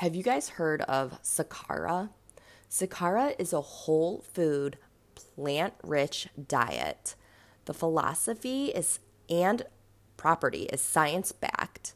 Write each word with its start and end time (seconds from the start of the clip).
Have 0.00 0.14
you 0.14 0.22
guys 0.22 0.50
heard 0.50 0.82
of 0.82 1.18
Sakara? 1.22 2.10
Sakara 2.70 3.34
is 3.38 3.54
a 3.54 3.62
whole 3.62 4.22
food, 4.34 4.76
plant 5.14 5.72
rich 5.82 6.28
diet. 6.48 7.14
The 7.64 7.72
philosophy 7.72 8.66
is 8.66 8.98
and 9.30 9.62
property 10.18 10.64
is 10.64 10.82
science 10.82 11.32
backed. 11.32 11.94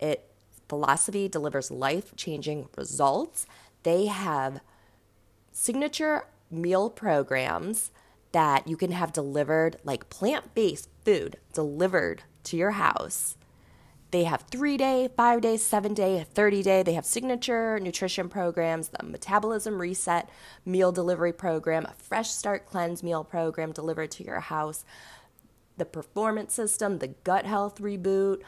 It 0.00 0.28
philosophy 0.68 1.28
delivers 1.28 1.70
life 1.70 2.16
changing 2.16 2.70
results. 2.76 3.46
They 3.84 4.06
have 4.06 4.60
signature 5.52 6.24
meal 6.50 6.90
programs 6.90 7.92
that 8.32 8.66
you 8.66 8.76
can 8.76 8.90
have 8.90 9.12
delivered, 9.12 9.76
like 9.84 10.10
plant 10.10 10.56
based 10.56 10.88
food 11.04 11.38
delivered 11.52 12.24
to 12.42 12.56
your 12.56 12.72
house 12.72 13.36
they 14.10 14.24
have 14.24 14.42
three 14.50 14.76
day, 14.76 15.08
five 15.16 15.42
day, 15.42 15.56
seven 15.56 15.92
day, 15.92 16.24
30 16.32 16.62
day. 16.62 16.82
They 16.82 16.94
have 16.94 17.04
signature 17.04 17.78
nutrition 17.78 18.28
programs, 18.28 18.88
the 18.88 19.04
metabolism 19.04 19.80
reset 19.80 20.30
meal 20.64 20.92
delivery 20.92 21.32
program, 21.32 21.84
a 21.84 21.92
fresh 21.94 22.30
start 22.30 22.66
cleanse 22.66 23.02
meal 23.02 23.22
program 23.22 23.72
delivered 23.72 24.10
to 24.12 24.24
your 24.24 24.40
house, 24.40 24.84
the 25.76 25.84
performance 25.84 26.54
system, 26.54 26.98
the 26.98 27.08
gut 27.08 27.44
health 27.44 27.80
reboot, 27.80 28.40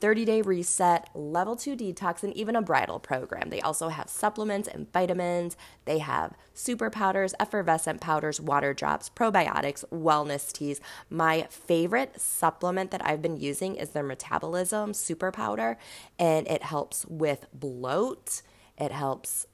30 0.00 0.24
day 0.24 0.42
reset, 0.42 1.08
level 1.14 1.56
two 1.56 1.76
detox, 1.76 2.22
and 2.22 2.34
even 2.36 2.54
a 2.56 2.62
bridal 2.62 2.98
program. 2.98 3.50
They 3.50 3.60
also 3.60 3.88
have 3.88 4.08
supplements 4.08 4.68
and 4.68 4.92
vitamins. 4.92 5.56
They 5.84 5.98
have 5.98 6.34
super 6.54 6.90
powders, 6.90 7.34
effervescent 7.40 8.00
powders, 8.00 8.40
water 8.40 8.72
drops, 8.72 9.10
probiotics, 9.10 9.84
wellness 9.90 10.52
teas. 10.52 10.80
My 11.10 11.46
favorite 11.50 12.20
supplement 12.20 12.90
that 12.92 13.04
I've 13.04 13.22
been 13.22 13.36
using 13.36 13.74
is 13.74 13.90
their 13.90 14.02
metabolism 14.02 14.94
super 14.94 15.32
powder, 15.32 15.78
and 16.18 16.46
it 16.46 16.62
helps 16.62 17.04
with 17.06 17.46
bloat. 17.52 18.42
It 18.78 18.92
helps 18.92 19.46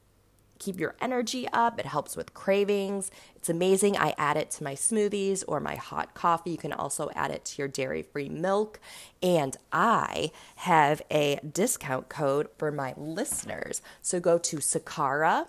keep 0.65 0.81
your 0.81 0.95
energy 1.01 1.47
up. 1.53 1.79
It 1.79 1.87
helps 1.87 2.17
with 2.17 2.33
cravings. 2.33 3.11
It's 3.37 3.51
amazing. 3.51 3.97
I 3.99 4.15
add 4.17 4.37
it 4.37 4.51
to 4.53 4.65
my 4.65 4.75
smoothies 4.75 5.45
or 5.47 5.61
my 5.61 5.75
hot 5.75 6.15
coffee. 6.15 6.53
You 6.53 6.57
can 6.57 6.73
also 6.73 7.11
add 7.15 7.31
it 7.31 7.45
to 7.47 7.63
your 7.63 7.69
dairy 7.69 8.03
free 8.03 8.29
milk. 8.29 8.81
And 9.23 9.57
I 9.73 10.31
have 10.57 11.03
a 11.11 11.39
discount 11.41 12.09
code 12.09 12.49
for 12.57 12.71
my 12.73 12.95
listeners. 12.97 13.83
So 14.01 14.21
go 14.21 14.39
to 14.39 14.57
Sakara, 14.57 15.49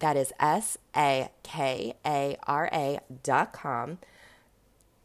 that 0.00 0.16
is 0.16 0.32
S 0.38 0.76
A 0.96 1.30
K 1.42 1.94
A 2.04 2.36
R 2.46 2.68
A 2.72 3.00
dot 3.22 3.52
com. 3.52 3.98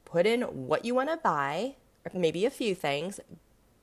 Put 0.05 0.25
in 0.25 0.41
what 0.41 0.85
you 0.85 0.95
want 0.95 1.09
to 1.09 1.17
buy, 1.17 1.75
maybe 2.13 2.45
a 2.45 2.49
few 2.49 2.73
things 2.73 3.19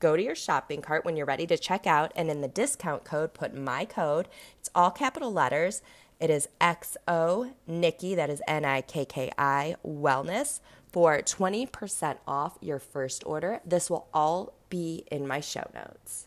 go 0.04 0.16
to 0.16 0.22
your 0.22 0.34
shopping 0.34 0.82
cart 0.82 1.02
when 1.02 1.16
you're 1.16 1.24
ready 1.24 1.46
to 1.46 1.56
check 1.56 1.86
out, 1.86 2.12
and 2.14 2.30
in 2.30 2.42
the 2.42 2.48
discount 2.48 3.04
code, 3.04 3.32
put 3.32 3.56
my 3.56 3.86
code. 3.86 4.28
It's 4.58 4.68
all 4.74 4.90
capital 4.90 5.32
letters. 5.32 5.80
It 6.20 6.28
is 6.28 6.46
XO 6.60 7.54
Nikki, 7.66 8.14
that 8.14 8.28
is 8.28 8.42
N 8.46 8.66
I 8.66 8.82
K 8.82 9.06
K 9.06 9.32
I 9.38 9.76
Wellness, 9.82 10.60
for 10.92 11.22
20% 11.22 12.18
off 12.28 12.58
your 12.60 12.78
first 12.78 13.24
order. 13.24 13.62
This 13.64 13.88
will 13.88 14.06
all 14.12 14.52
be 14.68 15.06
in 15.10 15.26
my 15.26 15.40
show 15.40 15.70
notes. 15.72 16.26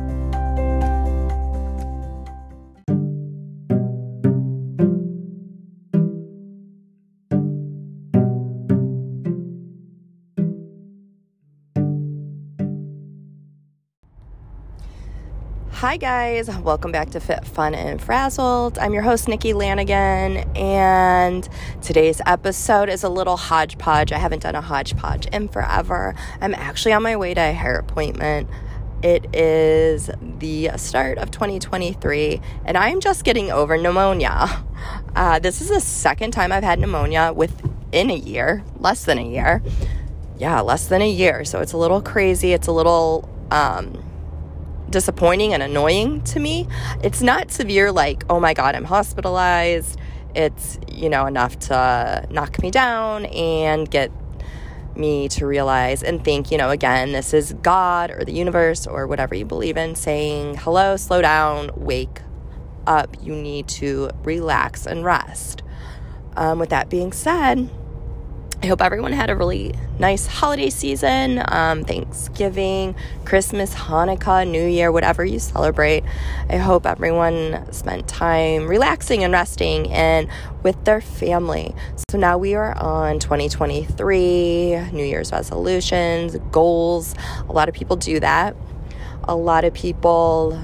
Hi, 15.81 15.97
guys. 15.97 16.47
Welcome 16.57 16.91
back 16.91 17.09
to 17.09 17.19
Fit, 17.19 17.43
Fun, 17.43 17.73
and 17.73 17.99
Frazzled. 17.99 18.77
I'm 18.77 18.93
your 18.93 19.01
host, 19.01 19.27
Nikki 19.27 19.53
Lanigan, 19.53 20.37
and 20.55 21.49
today's 21.81 22.21
episode 22.27 22.87
is 22.87 23.03
a 23.03 23.09
little 23.09 23.35
hodgepodge. 23.35 24.11
I 24.11 24.19
haven't 24.19 24.43
done 24.43 24.53
a 24.53 24.61
hodgepodge 24.61 25.25
in 25.33 25.47
forever. 25.47 26.13
I'm 26.39 26.53
actually 26.53 26.93
on 26.93 27.01
my 27.01 27.15
way 27.15 27.33
to 27.33 27.41
a 27.41 27.51
hair 27.51 27.77
appointment. 27.79 28.47
It 29.01 29.35
is 29.35 30.11
the 30.21 30.69
start 30.75 31.17
of 31.17 31.31
2023, 31.31 32.39
and 32.63 32.77
I'm 32.77 32.99
just 32.99 33.23
getting 33.23 33.49
over 33.49 33.75
pneumonia. 33.75 34.63
Uh, 35.15 35.39
this 35.39 35.61
is 35.61 35.69
the 35.69 35.81
second 35.81 36.29
time 36.29 36.51
I've 36.51 36.63
had 36.63 36.77
pneumonia 36.77 37.33
within 37.35 38.11
a 38.11 38.15
year, 38.15 38.63
less 38.77 39.05
than 39.05 39.17
a 39.17 39.27
year. 39.27 39.63
Yeah, 40.37 40.61
less 40.61 40.85
than 40.87 41.01
a 41.01 41.09
year. 41.09 41.43
So 41.43 41.59
it's 41.59 41.73
a 41.73 41.77
little 41.77 42.03
crazy. 42.03 42.53
It's 42.53 42.67
a 42.67 42.71
little. 42.71 43.27
Um, 43.49 44.10
disappointing 44.91 45.53
and 45.53 45.63
annoying 45.63 46.21
to 46.25 46.39
me. 46.39 46.67
It's 47.03 47.21
not 47.21 47.51
severe, 47.51 47.91
like, 47.91 48.23
oh 48.29 48.39
my 48.39 48.53
God, 48.53 48.75
I'm 48.75 48.85
hospitalized. 48.85 49.99
It's, 50.35 50.79
you 50.87 51.09
know, 51.09 51.25
enough 51.25 51.57
to 51.59 52.25
knock 52.29 52.61
me 52.61 52.71
down 52.71 53.25
and 53.25 53.89
get 53.89 54.11
me 54.95 55.27
to 55.29 55.45
realize 55.45 56.03
and 56.03 56.23
think, 56.23 56.51
you 56.51 56.57
know, 56.57 56.69
again, 56.69 57.11
this 57.11 57.33
is 57.33 57.53
God 57.61 58.11
or 58.11 58.23
the 58.23 58.33
universe 58.33 58.85
or 58.85 59.07
whatever 59.07 59.35
you 59.35 59.45
believe 59.45 59.77
in 59.77 59.95
saying, 59.95 60.55
hello, 60.57 60.97
slow 60.97 61.21
down, 61.21 61.71
wake 61.75 62.21
up. 62.87 63.15
You 63.21 63.35
need 63.35 63.67
to 63.69 64.09
relax 64.23 64.85
and 64.85 65.03
rest. 65.03 65.63
Um, 66.35 66.59
with 66.59 66.69
that 66.69 66.89
being 66.89 67.11
said, 67.11 67.69
I 68.63 68.67
hope 68.67 68.79
everyone 68.79 69.11
had 69.11 69.31
a 69.31 69.35
really 69.35 69.73
nice 69.97 70.27
holiday 70.27 70.69
season, 70.69 71.43
um, 71.47 71.83
Thanksgiving, 71.83 72.93
Christmas, 73.25 73.73
Hanukkah, 73.73 74.47
New 74.47 74.67
Year, 74.67 74.91
whatever 74.91 75.25
you 75.25 75.39
celebrate. 75.39 76.03
I 76.47 76.57
hope 76.57 76.85
everyone 76.85 77.65
spent 77.73 78.07
time 78.07 78.67
relaxing 78.67 79.23
and 79.23 79.33
resting 79.33 79.91
and 79.91 80.29
with 80.61 80.85
their 80.85 81.01
family. 81.01 81.73
So 82.11 82.19
now 82.19 82.37
we 82.37 82.53
are 82.53 82.77
on 82.77 83.17
2023, 83.17 84.91
New 84.91 85.05
Year's 85.05 85.31
resolutions, 85.31 86.37
goals. 86.51 87.15
A 87.49 87.51
lot 87.51 87.67
of 87.67 87.73
people 87.73 87.95
do 87.95 88.19
that. 88.19 88.55
A 89.23 89.35
lot 89.35 89.65
of 89.65 89.73
people 89.73 90.61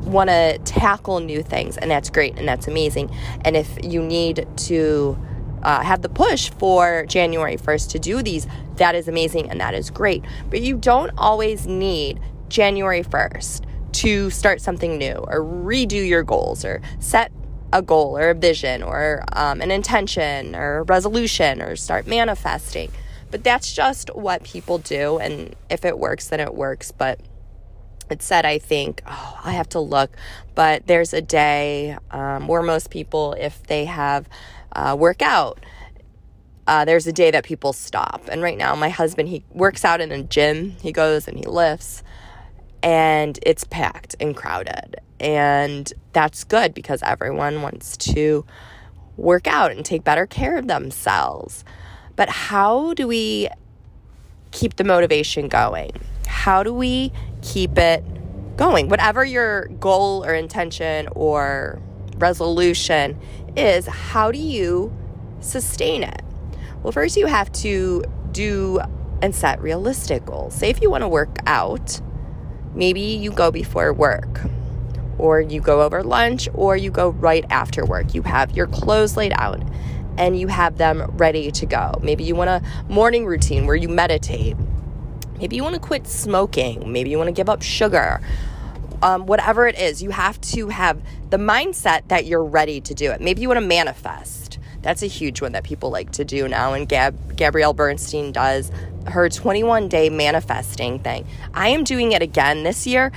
want 0.00 0.28
to 0.28 0.58
tackle 0.64 1.20
new 1.20 1.40
things, 1.44 1.76
and 1.76 1.88
that's 1.88 2.10
great 2.10 2.36
and 2.36 2.48
that's 2.48 2.66
amazing. 2.66 3.14
And 3.44 3.56
if 3.56 3.78
you 3.84 4.02
need 4.02 4.48
to, 4.56 5.16
uh, 5.64 5.82
have 5.82 6.02
the 6.02 6.08
push 6.08 6.50
for 6.50 7.04
January 7.06 7.56
1st 7.56 7.90
to 7.90 7.98
do 7.98 8.22
these, 8.22 8.46
that 8.76 8.94
is 8.94 9.08
amazing 9.08 9.50
and 9.50 9.60
that 9.60 9.74
is 9.74 9.90
great. 9.90 10.24
But 10.50 10.60
you 10.60 10.76
don't 10.76 11.10
always 11.16 11.66
need 11.66 12.20
January 12.48 13.02
1st 13.02 13.64
to 13.92 14.30
start 14.30 14.60
something 14.60 14.98
new 14.98 15.14
or 15.14 15.40
redo 15.40 16.06
your 16.06 16.22
goals 16.22 16.64
or 16.64 16.82
set 16.98 17.32
a 17.72 17.82
goal 17.82 18.16
or 18.16 18.30
a 18.30 18.34
vision 18.34 18.82
or 18.82 19.24
um, 19.32 19.60
an 19.60 19.70
intention 19.70 20.54
or 20.54 20.84
resolution 20.84 21.60
or 21.60 21.76
start 21.76 22.06
manifesting. 22.06 22.90
But 23.30 23.42
that's 23.42 23.72
just 23.72 24.14
what 24.14 24.44
people 24.44 24.78
do. 24.78 25.18
And 25.18 25.56
if 25.68 25.84
it 25.84 25.98
works, 25.98 26.28
then 26.28 26.38
it 26.38 26.54
works. 26.54 26.92
But 26.92 27.18
it 28.10 28.22
said, 28.22 28.44
I 28.44 28.58
think, 28.58 29.02
oh, 29.06 29.40
I 29.42 29.52
have 29.52 29.68
to 29.70 29.80
look. 29.80 30.10
But 30.54 30.86
there's 30.86 31.12
a 31.12 31.22
day 31.22 31.96
um, 32.10 32.46
where 32.46 32.62
most 32.62 32.90
people, 32.90 33.32
if 33.32 33.62
they 33.64 33.86
have 33.86 34.28
uh, 34.74 34.96
work 34.98 35.22
out. 35.22 35.60
Uh, 36.66 36.84
there's 36.84 37.06
a 37.06 37.12
day 37.12 37.30
that 37.30 37.44
people 37.44 37.72
stop. 37.72 38.22
And 38.30 38.42
right 38.42 38.56
now, 38.56 38.74
my 38.74 38.88
husband, 38.88 39.28
he 39.28 39.44
works 39.52 39.84
out 39.84 40.00
in 40.00 40.10
a 40.12 40.22
gym. 40.22 40.70
He 40.80 40.92
goes 40.92 41.28
and 41.28 41.36
he 41.36 41.44
lifts, 41.44 42.02
and 42.82 43.38
it's 43.42 43.64
packed 43.64 44.16
and 44.18 44.34
crowded. 44.34 44.96
And 45.20 45.92
that's 46.12 46.44
good 46.44 46.74
because 46.74 47.02
everyone 47.02 47.62
wants 47.62 47.96
to 47.98 48.44
work 49.16 49.46
out 49.46 49.70
and 49.70 49.84
take 49.84 50.04
better 50.04 50.26
care 50.26 50.56
of 50.56 50.66
themselves. 50.66 51.64
But 52.16 52.28
how 52.28 52.94
do 52.94 53.06
we 53.06 53.48
keep 54.50 54.76
the 54.76 54.84
motivation 54.84 55.48
going? 55.48 55.92
How 56.26 56.62
do 56.62 56.72
we 56.72 57.12
keep 57.42 57.76
it 57.78 58.04
going? 58.56 58.88
Whatever 58.88 59.24
your 59.24 59.66
goal 59.66 60.24
or 60.24 60.34
intention 60.34 61.08
or 61.12 61.80
resolution 62.16 63.18
is 63.56 63.86
how 63.86 64.30
do 64.32 64.38
you 64.38 64.92
sustain 65.40 66.02
it? 66.02 66.22
Well, 66.82 66.92
first 66.92 67.16
you 67.16 67.26
have 67.26 67.50
to 67.52 68.04
do 68.32 68.80
and 69.22 69.34
set 69.34 69.60
realistic 69.60 70.26
goals. 70.26 70.54
Say 70.54 70.70
if 70.70 70.82
you 70.82 70.90
want 70.90 71.02
to 71.02 71.08
work 71.08 71.38
out 71.46 72.00
Maybe 72.74 73.00
you 73.00 73.30
go 73.30 73.52
before 73.52 73.92
work, 73.92 74.40
or 75.16 75.40
you 75.40 75.60
go 75.60 75.82
over 75.82 76.02
lunch, 76.02 76.48
or 76.54 76.76
you 76.76 76.90
go 76.90 77.10
right 77.10 77.44
after 77.48 77.84
work. 77.84 78.14
You 78.14 78.22
have 78.22 78.56
your 78.56 78.66
clothes 78.66 79.16
laid 79.16 79.32
out 79.36 79.62
and 80.18 80.38
you 80.38 80.48
have 80.48 80.76
them 80.76 81.02
ready 81.16 81.50
to 81.52 81.66
go. 81.66 81.98
Maybe 82.02 82.24
you 82.24 82.34
want 82.34 82.50
a 82.50 82.62
morning 82.88 83.26
routine 83.26 83.66
where 83.66 83.76
you 83.76 83.88
meditate. 83.88 84.56
Maybe 85.38 85.56
you 85.56 85.62
want 85.62 85.74
to 85.74 85.80
quit 85.80 86.06
smoking. 86.06 86.92
Maybe 86.92 87.10
you 87.10 87.18
want 87.18 87.28
to 87.28 87.32
give 87.32 87.48
up 87.48 87.62
sugar. 87.62 88.20
Um, 89.04 89.26
whatever 89.26 89.66
it 89.66 89.78
is, 89.78 90.02
you 90.02 90.10
have 90.10 90.40
to 90.40 90.68
have 90.68 90.98
the 91.28 91.36
mindset 91.36 92.08
that 92.08 92.24
you're 92.24 92.42
ready 92.42 92.80
to 92.80 92.94
do 92.94 93.12
it. 93.12 93.20
Maybe 93.20 93.42
you 93.42 93.48
want 93.48 93.60
to 93.60 93.66
manifest. 93.66 94.58
That's 94.80 95.02
a 95.02 95.06
huge 95.06 95.42
one 95.42 95.52
that 95.52 95.62
people 95.62 95.90
like 95.90 96.10
to 96.12 96.24
do 96.24 96.48
now, 96.48 96.72
and 96.72 96.88
Gab- 96.88 97.36
Gabrielle 97.36 97.74
Bernstein 97.74 98.32
does 98.32 98.72
her 99.06 99.28
21 99.28 99.88
day 99.88 100.08
manifesting 100.08 100.98
thing. 101.00 101.26
I 101.52 101.68
am 101.68 101.84
doing 101.84 102.12
it 102.12 102.22
again 102.22 102.62
this 102.62 102.86
year. 102.86 103.12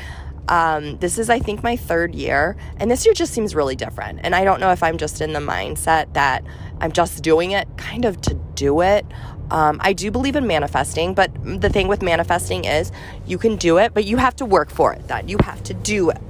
Um, 0.50 0.98
this 0.98 1.18
is, 1.18 1.30
I 1.30 1.39
think, 1.39 1.63
my 1.63 1.75
third 1.75 2.16
year, 2.16 2.56
and 2.78 2.89
this 2.89 3.06
year 3.06 3.13
just 3.13 3.34
seems 3.34 3.54
really 3.56 3.75
different. 3.75 4.19
And 4.24 4.34
I 4.34 4.44
don't 4.44 4.60
know 4.60 4.72
if 4.72 4.81
I'm 4.81 4.98
just 4.98 5.22
in 5.22 5.34
the 5.34 5.39
mindset 5.39 6.13
that 6.13 6.44
I'm 6.80 6.92
just 6.92 7.22
doing 7.24 7.51
it 7.51 7.68
kind 7.78 8.06
of 8.06 8.22
to 8.22 8.34
do 8.56 8.81
it. 8.81 9.06
Um, 9.51 9.79
I 9.81 9.94
do 9.94 10.11
believe 10.11 10.35
in 10.35 10.47
manifesting, 10.47 11.13
but 11.13 11.31
the 11.44 11.69
thing 11.69 11.88
with 11.88 12.01
manifesting 12.01 12.65
is 12.65 12.91
you 13.25 13.38
can 13.38 13.55
do 13.55 13.77
it, 13.77 13.94
but 13.94 14.05
you 14.05 14.17
have 14.17 14.35
to 14.38 14.45
work 14.45 14.69
for 14.69 14.94
it. 14.94 15.07
That 15.07 15.29
you 15.29 15.38
have 15.44 15.63
to 15.63 15.73
do 15.73 16.09
it, 16.09 16.21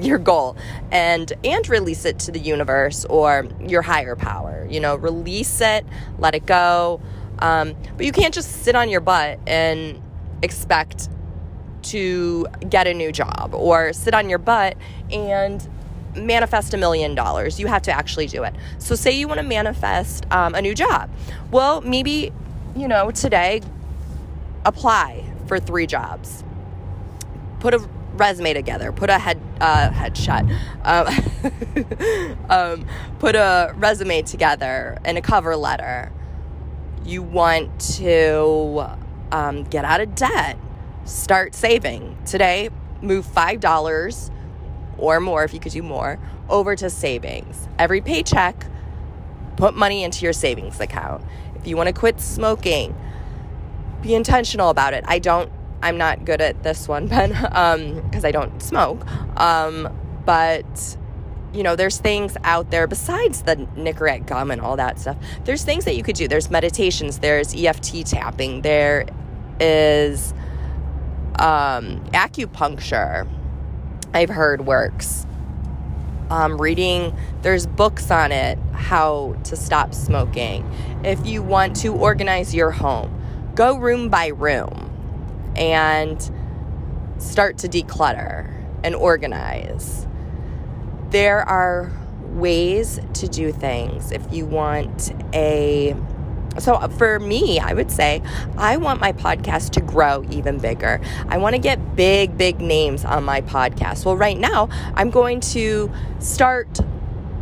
your 0.00 0.18
goal 0.18 0.56
and 0.90 1.32
and 1.44 1.68
release 1.68 2.04
it 2.04 2.18
to 2.20 2.32
the 2.32 2.40
universe 2.40 3.04
or 3.06 3.46
your 3.60 3.82
higher 3.82 4.16
power. 4.16 4.66
You 4.68 4.80
know, 4.80 4.96
release 4.96 5.60
it, 5.60 5.86
let 6.18 6.34
it 6.34 6.46
go. 6.46 7.00
Um, 7.38 7.74
but 7.96 8.06
you 8.06 8.12
can't 8.12 8.34
just 8.34 8.64
sit 8.64 8.74
on 8.74 8.88
your 8.88 9.00
butt 9.00 9.38
and 9.46 10.02
expect 10.42 11.08
to 11.82 12.46
get 12.68 12.86
a 12.86 12.94
new 12.94 13.12
job 13.12 13.54
or 13.54 13.92
sit 13.92 14.14
on 14.14 14.28
your 14.28 14.38
butt 14.38 14.76
and 15.10 15.66
manifest 16.16 16.74
a 16.74 16.76
million 16.76 17.14
dollars. 17.14 17.60
You 17.60 17.66
have 17.66 17.82
to 17.82 17.92
actually 17.92 18.26
do 18.26 18.42
it. 18.42 18.54
So, 18.78 18.94
say 18.94 19.12
you 19.12 19.28
want 19.28 19.38
to 19.38 19.46
manifest 19.46 20.26
um, 20.32 20.54
a 20.54 20.62
new 20.62 20.74
job. 20.74 21.10
Well, 21.50 21.80
maybe, 21.82 22.32
you 22.76 22.88
know, 22.88 23.10
today, 23.10 23.62
apply 24.64 25.24
for 25.46 25.58
three 25.58 25.86
jobs. 25.86 26.44
Put 27.60 27.74
a 27.74 27.78
resume 28.14 28.52
together. 28.54 28.92
Put 28.92 29.10
a 29.10 29.18
head 29.18 29.40
uh, 29.60 29.90
headshot. 29.90 30.50
Um, 30.84 32.36
um, 32.50 32.86
put 33.18 33.34
a 33.34 33.72
resume 33.76 34.22
together 34.22 34.98
and 35.04 35.16
a 35.16 35.22
cover 35.22 35.56
letter. 35.56 36.12
You 37.04 37.22
want 37.22 37.80
to 37.96 38.98
um, 39.32 39.64
get 39.64 39.84
out 39.84 40.00
of 40.00 40.14
debt. 40.14 40.58
Start 41.04 41.54
saving 41.54 42.18
today. 42.26 42.70
Move 43.00 43.24
five 43.24 43.60
dollars 43.60 44.30
or 44.98 45.20
more 45.20 45.44
if 45.44 45.52
you 45.52 45.60
could 45.60 45.72
do 45.72 45.82
more 45.82 46.18
over 46.48 46.76
to 46.76 46.90
savings. 46.90 47.68
Every 47.78 48.00
paycheck, 48.00 48.66
put 49.56 49.74
money 49.74 50.04
into 50.04 50.24
your 50.24 50.32
savings 50.32 50.80
account. 50.80 51.24
If 51.66 51.70
you 51.70 51.76
want 51.76 51.88
to 51.88 51.92
quit 51.92 52.20
smoking, 52.20 52.94
be 54.00 54.14
intentional 54.14 54.70
about 54.70 54.94
it. 54.94 55.02
I 55.08 55.18
don't, 55.18 55.50
I'm 55.82 55.98
not 55.98 56.24
good 56.24 56.40
at 56.40 56.62
this 56.62 56.86
one, 56.86 57.06
Ben, 57.08 57.30
because 57.30 58.24
um, 58.24 58.24
I 58.24 58.30
don't 58.30 58.62
smoke. 58.62 59.04
Um, 59.36 59.92
but, 60.24 60.96
you 61.52 61.64
know, 61.64 61.74
there's 61.74 61.98
things 61.98 62.36
out 62.44 62.70
there 62.70 62.86
besides 62.86 63.42
the 63.42 63.56
Nicorette 63.56 64.28
gum 64.28 64.52
and 64.52 64.60
all 64.60 64.76
that 64.76 65.00
stuff. 65.00 65.16
There's 65.42 65.64
things 65.64 65.84
that 65.86 65.96
you 65.96 66.04
could 66.04 66.14
do. 66.14 66.28
There's 66.28 66.52
meditations, 66.52 67.18
there's 67.18 67.52
EFT 67.52 68.06
tapping, 68.06 68.62
there 68.62 69.04
is 69.58 70.34
um, 71.40 71.98
acupuncture 72.12 73.28
I've 74.14 74.30
heard 74.30 74.66
works. 74.66 75.26
Um, 76.28 76.60
reading, 76.60 77.16
there's 77.42 77.66
books 77.66 78.10
on 78.10 78.32
it, 78.32 78.58
how 78.72 79.36
to 79.44 79.54
stop 79.54 79.94
smoking. 79.94 80.68
If 81.04 81.24
you 81.24 81.40
want 81.40 81.76
to 81.76 81.94
organize 81.94 82.52
your 82.52 82.72
home, 82.72 83.52
go 83.54 83.78
room 83.78 84.08
by 84.08 84.28
room 84.28 84.90
and 85.54 86.30
start 87.18 87.58
to 87.58 87.68
declutter 87.68 88.52
and 88.82 88.94
organize. 88.94 90.06
There 91.10 91.42
are 91.42 91.92
ways 92.20 93.00
to 93.14 93.28
do 93.28 93.52
things. 93.52 94.10
If 94.10 94.22
you 94.32 94.46
want 94.46 95.12
a 95.32 95.94
so, 96.58 96.74
uh, 96.74 96.88
for 96.88 97.18
me, 97.20 97.58
I 97.58 97.72
would 97.72 97.90
say 97.90 98.22
I 98.56 98.76
want 98.76 99.00
my 99.00 99.12
podcast 99.12 99.70
to 99.72 99.80
grow 99.80 100.24
even 100.30 100.58
bigger. 100.58 101.00
I 101.28 101.38
want 101.38 101.54
to 101.54 101.60
get 101.60 101.96
big, 101.96 102.36
big 102.36 102.60
names 102.60 103.04
on 103.04 103.24
my 103.24 103.40
podcast. 103.40 104.04
Well, 104.04 104.16
right 104.16 104.38
now, 104.38 104.68
I'm 104.94 105.10
going 105.10 105.40
to 105.40 105.90
start 106.18 106.80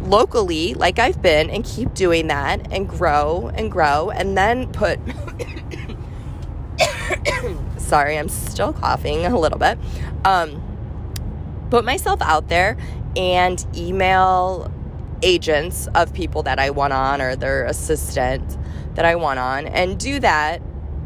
locally, 0.03 0.75
like 0.75 0.99
I've 0.99 1.23
been, 1.23 1.51
and 1.51 1.65
keep 1.65 1.95
doing 1.95 2.29
that 2.29 2.73
and 2.73 2.89
grow 2.89 3.51
and 3.55 3.71
grow, 3.71 4.11
and 4.11 4.37
then 4.37 4.71
put. 4.73 4.99
Sorry, 7.79 8.19
I'm 8.19 8.29
still 8.29 8.73
coughing 8.73 9.27
a 9.27 9.39
little 9.39 9.59
bit. 9.59 9.79
Um, 10.25 10.63
put 11.71 11.85
myself 11.85 12.21
out 12.23 12.49
there 12.49 12.77
and 13.17 13.65
email 13.77 14.71
agents 15.23 15.89
of 15.95 16.13
people 16.13 16.43
that 16.43 16.59
I 16.59 16.71
want 16.71 16.93
on 16.93 17.21
or 17.21 17.37
their 17.37 17.65
assistant 17.65 18.59
that 18.95 19.05
I 19.05 19.17
want 19.17 19.39
on 19.39 19.67
and 19.67 19.99
do 19.99 20.21
that, 20.21 20.63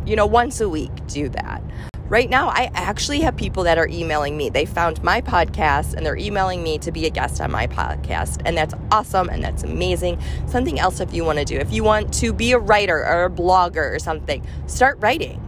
you 0.06 0.17
know, 0.17 0.26
once 0.26 0.61
a 0.61 0.69
week, 0.69 0.90
do 1.06 1.29
that. 1.31 1.62
Right 2.08 2.31
now, 2.31 2.49
I 2.49 2.70
actually 2.73 3.20
have 3.20 3.37
people 3.37 3.64
that 3.64 3.76
are 3.76 3.87
emailing 3.87 4.35
me. 4.38 4.49
They 4.49 4.64
found 4.64 5.02
my 5.02 5.20
podcast 5.20 5.93
and 5.93 6.06
they're 6.06 6.17
emailing 6.17 6.62
me 6.62 6.79
to 6.79 6.90
be 6.90 7.05
a 7.05 7.11
guest 7.11 7.38
on 7.38 7.50
my 7.50 7.67
podcast. 7.67 8.40
And 8.46 8.56
that's 8.56 8.73
awesome 8.90 9.29
and 9.29 9.44
that's 9.44 9.62
amazing. 9.62 10.19
Something 10.46 10.79
else 10.79 11.00
if 11.00 11.12
you 11.12 11.23
want 11.23 11.38
to 11.38 11.44
do. 11.44 11.58
If 11.58 11.70
you 11.70 11.85
want 11.85 12.14
to 12.14 12.32
be 12.32 12.52
a 12.52 12.58
writer 12.58 12.96
or 13.05 13.25
a 13.25 13.31
blogger 13.31 13.94
or 13.94 13.99
something, 13.99 14.46
start 14.67 14.96
writing. 15.00 15.44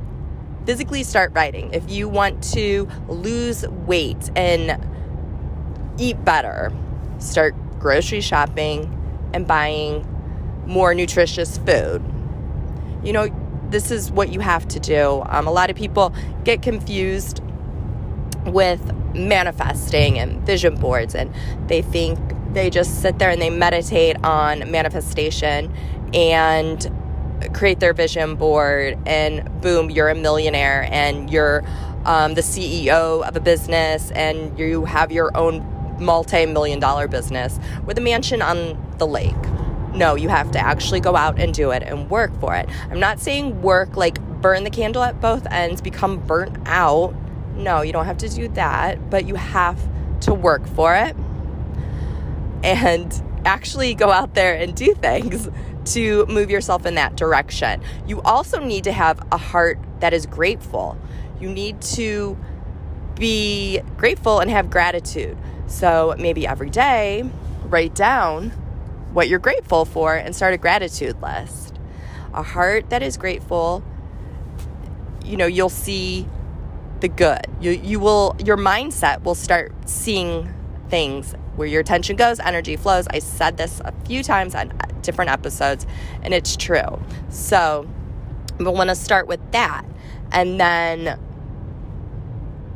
Physically 0.66 1.02
start 1.02 1.32
writing. 1.32 1.72
If 1.72 1.90
you 1.90 2.10
want 2.10 2.44
to 2.52 2.86
lose 3.08 3.66
weight 3.66 4.30
and 4.36 4.86
eat 5.98 6.22
better, 6.26 6.70
start 7.20 7.54
grocery 7.78 8.20
shopping 8.20 8.94
and 9.32 9.46
buying 9.46 10.06
more 10.66 10.92
nutritious 10.92 11.56
food 11.56 12.02
you 13.04 13.12
know, 13.12 13.28
this 13.70 13.90
is 13.90 14.10
what 14.10 14.30
you 14.32 14.40
have 14.40 14.66
to 14.68 14.80
do. 14.80 15.22
Um, 15.26 15.46
a 15.46 15.52
lot 15.52 15.70
of 15.70 15.76
people 15.76 16.14
get 16.44 16.62
confused 16.62 17.40
with 18.46 18.80
manifesting 19.14 20.18
and 20.18 20.40
vision 20.42 20.74
boards, 20.74 21.14
and 21.14 21.32
they 21.68 21.82
think 21.82 22.18
they 22.52 22.70
just 22.70 23.00
sit 23.00 23.18
there 23.18 23.30
and 23.30 23.40
they 23.40 23.50
meditate 23.50 24.16
on 24.24 24.70
manifestation 24.70 25.72
and 26.12 26.90
create 27.54 27.80
their 27.80 27.92
vision 27.92 28.34
board, 28.34 28.98
and 29.06 29.60
boom, 29.60 29.90
you're 29.90 30.08
a 30.08 30.14
millionaire 30.14 30.88
and 30.90 31.30
you're 31.30 31.64
um, 32.04 32.34
the 32.34 32.40
CEO 32.40 33.26
of 33.26 33.36
a 33.36 33.40
business 33.40 34.10
and 34.12 34.58
you 34.58 34.84
have 34.84 35.12
your 35.12 35.36
own 35.36 35.64
multi 35.98 36.46
million 36.46 36.80
dollar 36.80 37.06
business 37.06 37.58
with 37.84 37.98
a 37.98 38.00
mansion 38.00 38.42
on 38.42 38.78
the 38.98 39.06
lake. 39.06 39.34
No, 39.94 40.14
you 40.14 40.28
have 40.28 40.50
to 40.52 40.58
actually 40.58 41.00
go 41.00 41.16
out 41.16 41.38
and 41.38 41.52
do 41.52 41.70
it 41.72 41.82
and 41.82 42.08
work 42.08 42.38
for 42.40 42.54
it. 42.54 42.68
I'm 42.90 43.00
not 43.00 43.20
saying 43.20 43.60
work 43.62 43.96
like 43.96 44.20
burn 44.40 44.64
the 44.64 44.70
candle 44.70 45.02
at 45.02 45.20
both 45.20 45.46
ends, 45.46 45.80
become 45.80 46.18
burnt 46.18 46.56
out. 46.66 47.14
No, 47.54 47.82
you 47.82 47.92
don't 47.92 48.06
have 48.06 48.18
to 48.18 48.28
do 48.28 48.48
that, 48.50 49.10
but 49.10 49.26
you 49.26 49.34
have 49.34 49.78
to 50.20 50.34
work 50.34 50.66
for 50.68 50.94
it 50.94 51.16
and 52.62 53.22
actually 53.44 53.94
go 53.94 54.10
out 54.10 54.34
there 54.34 54.54
and 54.54 54.74
do 54.74 54.94
things 54.94 55.48
to 55.84 56.26
move 56.26 56.50
yourself 56.50 56.86
in 56.86 56.94
that 56.94 57.16
direction. 57.16 57.82
You 58.06 58.20
also 58.22 58.60
need 58.60 58.84
to 58.84 58.92
have 58.92 59.26
a 59.32 59.36
heart 59.36 59.78
that 60.00 60.12
is 60.12 60.26
grateful. 60.26 60.96
You 61.40 61.48
need 61.48 61.80
to 61.82 62.38
be 63.16 63.80
grateful 63.96 64.40
and 64.40 64.50
have 64.50 64.70
gratitude. 64.70 65.36
So 65.66 66.14
maybe 66.18 66.46
every 66.46 66.70
day, 66.70 67.28
write 67.64 67.94
down 67.94 68.52
what 69.12 69.28
you're 69.28 69.38
grateful 69.38 69.84
for 69.84 70.14
and 70.14 70.34
start 70.34 70.54
a 70.54 70.58
gratitude 70.58 71.20
list. 71.20 71.78
A 72.32 72.42
heart 72.42 72.90
that 72.90 73.02
is 73.02 73.16
grateful, 73.16 73.82
you 75.24 75.36
know, 75.36 75.46
you'll 75.46 75.68
see 75.68 76.28
the 77.00 77.08
good. 77.08 77.46
You 77.60 77.72
you 77.72 77.98
will 77.98 78.36
your 78.44 78.56
mindset 78.56 79.22
will 79.22 79.34
start 79.34 79.72
seeing 79.86 80.52
things 80.88 81.34
where 81.56 81.66
your 81.66 81.80
attention 81.80 82.16
goes, 82.16 82.38
energy 82.40 82.76
flows. 82.76 83.06
I 83.08 83.18
said 83.18 83.56
this 83.56 83.80
a 83.84 83.92
few 84.06 84.22
times 84.22 84.54
on 84.54 84.72
different 85.02 85.30
episodes 85.30 85.86
and 86.22 86.32
it's 86.32 86.56
true. 86.56 87.02
So, 87.30 87.88
we'll 88.58 88.74
want 88.74 88.90
to 88.90 88.96
start 88.96 89.26
with 89.26 89.40
that. 89.52 89.84
And 90.32 90.60
then 90.60 91.18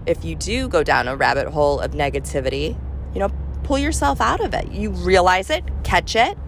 if 0.07 0.25
you 0.25 0.35
do 0.35 0.69
go 0.69 0.83
down 0.83 1.09
a 1.09 1.17
rabbit 1.17 1.49
hole 1.49 1.81
of 1.81 1.93
negativity, 1.93 2.77
you 3.15 3.21
know, 3.21 3.31
pull 3.65 3.79
yourself 3.79 4.21
out 4.21 4.41
of 4.41 4.55
it. 4.55 4.71
You 4.71 4.91
realize 4.91 5.51
it, 5.51 5.65
catch 5.83 6.15
it, 6.15 6.39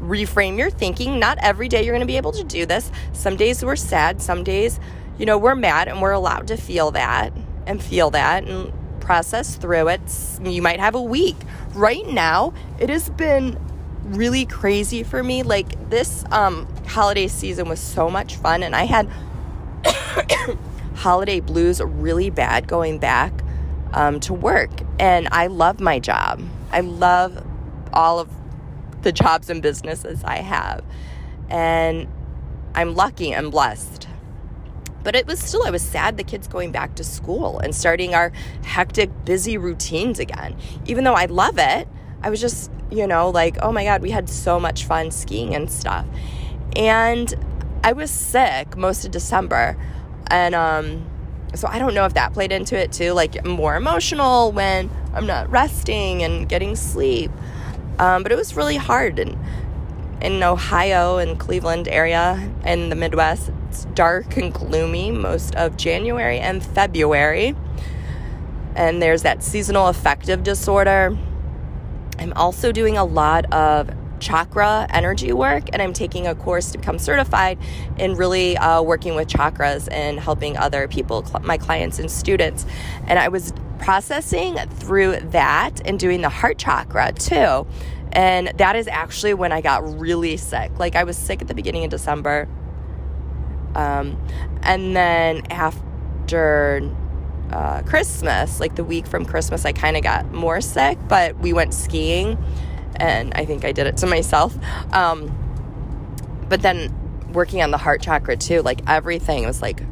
reframe 0.00 0.58
your 0.58 0.70
thinking. 0.70 1.18
Not 1.18 1.38
every 1.40 1.68
day 1.68 1.84
you're 1.84 1.94
going 1.94 2.00
to 2.00 2.06
be 2.06 2.16
able 2.16 2.32
to 2.32 2.44
do 2.44 2.66
this. 2.66 2.90
Some 3.12 3.36
days 3.36 3.64
we're 3.64 3.76
sad, 3.76 4.20
some 4.20 4.42
days, 4.42 4.80
you 5.18 5.26
know, 5.26 5.38
we're 5.38 5.54
mad 5.54 5.88
and 5.88 6.02
we're 6.02 6.12
allowed 6.12 6.48
to 6.48 6.56
feel 6.56 6.90
that 6.92 7.32
and 7.66 7.82
feel 7.82 8.10
that 8.10 8.44
and 8.44 8.72
process 9.00 9.56
through 9.56 9.88
it. 9.88 10.00
You 10.42 10.62
might 10.62 10.80
have 10.80 10.94
a 10.94 11.02
week. 11.02 11.36
Right 11.74 12.06
now, 12.06 12.54
it 12.80 12.88
has 12.88 13.10
been 13.10 13.58
really 14.04 14.46
crazy 14.46 15.02
for 15.02 15.22
me. 15.22 15.42
Like 15.42 15.90
this 15.90 16.24
um, 16.30 16.66
holiday 16.86 17.28
season 17.28 17.68
was 17.68 17.80
so 17.80 18.10
much 18.10 18.36
fun, 18.36 18.62
and 18.62 18.74
I 18.74 18.84
had 18.84 19.08
holiday 20.94 21.40
blues 21.40 21.80
really 21.80 22.30
bad 22.30 22.66
going 22.66 22.98
back 22.98 23.32
um, 23.92 24.20
to 24.20 24.34
work. 24.34 24.70
And 24.98 25.28
I 25.32 25.46
love 25.46 25.80
my 25.80 25.98
job. 25.98 26.42
I 26.72 26.80
love 26.80 27.44
all 27.92 28.18
of 28.18 28.30
the 29.02 29.12
jobs 29.12 29.50
and 29.50 29.62
businesses 29.62 30.22
I 30.24 30.36
have. 30.38 30.84
And 31.48 32.08
I'm 32.74 32.94
lucky 32.94 33.32
and 33.32 33.50
blessed. 33.50 34.08
But 35.02 35.14
it 35.14 35.26
was 35.26 35.38
still, 35.38 35.62
I 35.62 35.70
was 35.70 35.82
sad 35.82 36.16
the 36.16 36.24
kids 36.24 36.48
going 36.48 36.72
back 36.72 36.96
to 36.96 37.04
school 37.04 37.60
and 37.60 37.74
starting 37.74 38.14
our 38.14 38.32
hectic, 38.64 39.10
busy 39.24 39.56
routines 39.56 40.18
again. 40.18 40.56
Even 40.84 41.04
though 41.04 41.14
I 41.14 41.26
love 41.26 41.58
it, 41.58 41.86
I 42.22 42.30
was 42.30 42.40
just, 42.40 42.72
you 42.90 43.06
know, 43.06 43.30
like, 43.30 43.56
oh 43.62 43.70
my 43.70 43.84
God, 43.84 44.02
we 44.02 44.10
had 44.10 44.28
so 44.28 44.58
much 44.58 44.84
fun 44.84 45.12
skiing 45.12 45.54
and 45.54 45.70
stuff. 45.70 46.04
And 46.74 47.32
I 47.84 47.92
was 47.92 48.10
sick 48.10 48.76
most 48.76 49.04
of 49.04 49.12
December. 49.12 49.76
And 50.26 50.56
um, 50.56 51.06
so 51.56 51.68
I 51.68 51.78
don't 51.78 51.94
know 51.94 52.04
if 52.04 52.14
that 52.14 52.32
played 52.32 52.52
into 52.52 52.78
it 52.78 52.92
too, 52.92 53.12
like 53.12 53.44
more 53.44 53.76
emotional 53.76 54.52
when 54.52 54.90
I'm 55.14 55.26
not 55.26 55.50
resting 55.50 56.22
and 56.22 56.48
getting 56.48 56.76
sleep. 56.76 57.30
Um, 57.98 58.22
but 58.22 58.32
it 58.32 58.36
was 58.36 58.56
really 58.56 58.76
hard. 58.76 59.18
And 59.18 59.38
in 60.20 60.42
Ohio 60.42 61.18
and 61.18 61.38
Cleveland 61.38 61.88
area 61.88 62.50
in 62.64 62.88
the 62.88 62.96
Midwest, 62.96 63.50
it's 63.68 63.84
dark 63.94 64.36
and 64.36 64.52
gloomy 64.52 65.10
most 65.10 65.54
of 65.54 65.76
January 65.76 66.38
and 66.38 66.64
February. 66.64 67.54
And 68.74 69.00
there's 69.00 69.22
that 69.22 69.42
seasonal 69.42 69.88
affective 69.88 70.42
disorder. 70.42 71.16
I'm 72.18 72.32
also 72.34 72.72
doing 72.72 72.96
a 72.96 73.04
lot 73.04 73.52
of 73.52 73.90
chakra 74.20 74.86
energy 74.90 75.32
work, 75.32 75.68
and 75.72 75.82
I'm 75.82 75.92
taking 75.92 76.26
a 76.26 76.34
course 76.34 76.72
to 76.72 76.78
become 76.78 76.98
certified 76.98 77.58
in 77.98 78.14
really 78.14 78.56
uh, 78.56 78.82
working 78.82 79.14
with 79.14 79.28
chakras 79.28 79.88
and 79.90 80.18
helping 80.18 80.56
other 80.56 80.88
people, 80.88 81.24
cl- 81.24 81.40
my 81.40 81.58
clients 81.58 81.98
and 81.98 82.10
students. 82.10 82.66
And 83.06 83.18
I 83.18 83.28
was 83.28 83.52
processing 83.78 84.56
through 84.70 85.16
that 85.16 85.80
and 85.84 85.98
doing 85.98 86.22
the 86.22 86.28
heart 86.28 86.58
chakra 86.58 87.12
too. 87.12 87.66
And 88.12 88.48
that 88.56 88.76
is 88.76 88.88
actually 88.88 89.34
when 89.34 89.52
I 89.52 89.60
got 89.60 89.98
really 89.98 90.36
sick. 90.36 90.78
Like 90.78 90.96
I 90.96 91.04
was 91.04 91.16
sick 91.16 91.42
at 91.42 91.48
the 91.48 91.54
beginning 91.54 91.84
of 91.84 91.90
December. 91.90 92.48
Um, 93.74 94.18
and 94.62 94.96
then 94.96 95.42
after 95.50 96.90
uh, 97.50 97.82
Christmas, 97.82 98.58
like 98.58 98.74
the 98.74 98.84
week 98.84 99.06
from 99.06 99.24
Christmas, 99.26 99.64
I 99.64 99.72
kind 99.72 99.96
of 99.96 100.02
got 100.02 100.32
more 100.32 100.60
sick, 100.60 100.98
but 101.08 101.38
we 101.38 101.52
went 101.52 101.74
skiing 101.74 102.38
and 103.00 103.32
I 103.34 103.44
think 103.44 103.64
I 103.64 103.72
did 103.72 103.86
it 103.86 103.96
to 103.98 104.06
myself. 104.06 104.56
Um, 104.92 105.32
but 106.48 106.62
then 106.62 106.94
working 107.32 107.62
on 107.62 107.70
the 107.70 107.78
heart 107.78 108.02
chakra 108.02 108.36
too, 108.36 108.62
like 108.62 108.80
everything 108.88 109.46
was 109.46 109.62
like 109.62 109.82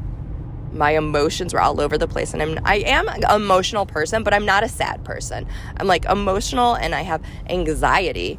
my 0.73 0.91
emotions 0.91 1.55
were 1.55 1.61
all 1.61 1.81
over 1.81 1.97
the 1.97 2.09
place 2.09 2.33
and 2.33 2.43
I'm 2.43 2.59
I 2.65 2.77
am 2.77 3.09
an 3.09 3.25
emotional 3.31 3.87
person, 3.87 4.23
but 4.23 4.35
I'm 4.35 4.45
not 4.45 4.65
a 4.65 4.69
sad 4.69 5.05
person. 5.05 5.47
I'm 5.77 5.87
like 5.87 6.05
emotional 6.07 6.75
and 6.75 6.95
I 6.95 7.03
have 7.03 7.23
anxiety 7.49 8.39